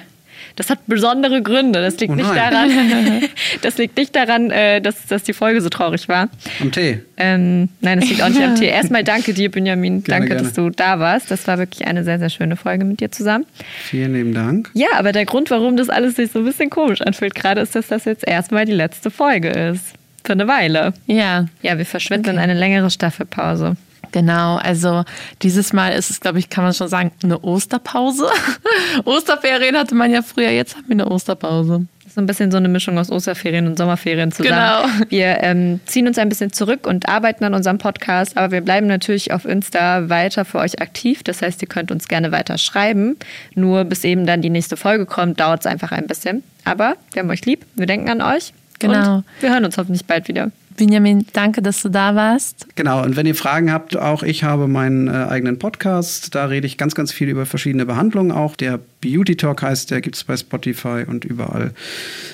[0.56, 1.80] das hat besondere Gründe.
[1.80, 2.70] Das liegt oh nicht daran,
[3.62, 6.28] das liegt nicht daran, äh, dass, dass die Folge so traurig war.
[6.60, 7.00] Am Tee?
[7.16, 8.66] Ähm, nein, das liegt auch nicht am Tee.
[8.66, 10.02] Erstmal danke dir, Benjamin.
[10.02, 10.42] Gerne, danke, gerne.
[10.42, 11.30] dass du da warst.
[11.30, 13.46] Das war wirklich eine sehr, sehr schöne Folge mit dir zusammen.
[13.84, 14.70] Vielen lieben Dank.
[14.74, 17.74] Ja, aber der Grund, warum das alles sich so ein bisschen komisch anfühlt, gerade ist,
[17.74, 19.94] dass das jetzt erstmal die letzte Folge ist.
[20.24, 20.94] Für eine Weile.
[21.06, 21.46] Ja.
[21.62, 22.36] Ja, wir verschwinden okay.
[22.36, 23.76] in eine längere Staffelpause.
[24.12, 25.04] Genau, also
[25.40, 28.26] dieses Mal ist es, glaube ich, kann man schon sagen, eine Osterpause.
[29.04, 31.86] Osterferien hatte man ja früher, jetzt haben wir eine Osterpause.
[32.14, 34.90] So ein bisschen so eine Mischung aus Osterferien und Sommerferien zusammen.
[34.90, 35.08] Genau.
[35.08, 38.86] Wir ähm, ziehen uns ein bisschen zurück und arbeiten an unserem Podcast, aber wir bleiben
[38.86, 41.22] natürlich auf Insta weiter für euch aktiv.
[41.22, 43.16] Das heißt, ihr könnt uns gerne weiter schreiben.
[43.54, 46.42] Nur bis eben dann die nächste Folge kommt, dauert es einfach ein bisschen.
[46.64, 48.52] Aber wir haben euch lieb, wir denken an euch.
[48.78, 49.16] Genau.
[49.16, 50.50] Und wir hören uns hoffentlich bald wieder.
[50.76, 52.66] Benjamin, danke, dass du da warst.
[52.74, 56.34] Genau, und wenn ihr Fragen habt, auch ich habe meinen äh, eigenen Podcast.
[56.34, 58.56] Da rede ich ganz, ganz viel über verschiedene Behandlungen auch.
[58.56, 61.72] Der Beauty Talk heißt, der gibt es bei Spotify und überall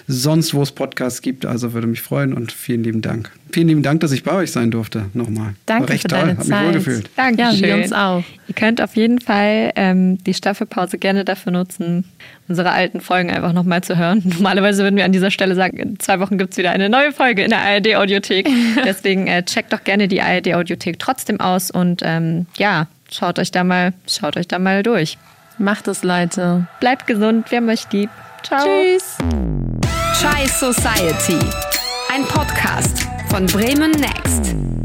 [0.06, 1.46] sonst, wo es Podcasts gibt.
[1.46, 3.30] Also würde mich freuen und vielen lieben Dank.
[3.52, 5.06] Vielen lieben Dank, dass ich bei euch sein durfte.
[5.14, 5.54] Nochmal.
[5.66, 6.18] Danke War recht für toll.
[6.18, 7.10] deine Hat mich wohlgefühlt.
[7.16, 7.42] Danke.
[7.42, 8.22] Ja, wir uns auch.
[8.46, 12.04] Ihr könnt auf jeden Fall ähm, die Staffelpause gerne dafür nutzen,
[12.48, 14.22] unsere alten Folgen einfach nochmal zu hören.
[14.24, 17.12] Normalerweise würden wir an dieser Stelle sagen, in zwei Wochen gibt es wieder eine neue
[17.12, 18.48] Folge in der ARD-Audiothek.
[18.84, 23.64] Deswegen äh, checkt doch gerne die ARD-Audiothek trotzdem aus und ähm, ja, schaut euch da
[23.64, 25.18] mal, schaut euch da mal durch.
[25.58, 26.66] Macht es, Leute.
[26.80, 28.10] Bleibt gesund, wir haben euch lieb.
[28.44, 28.64] Ciao.
[28.64, 29.18] Tschüss.
[30.20, 31.38] Chai Society.
[32.14, 34.77] Ein Podcast von Bremen Next.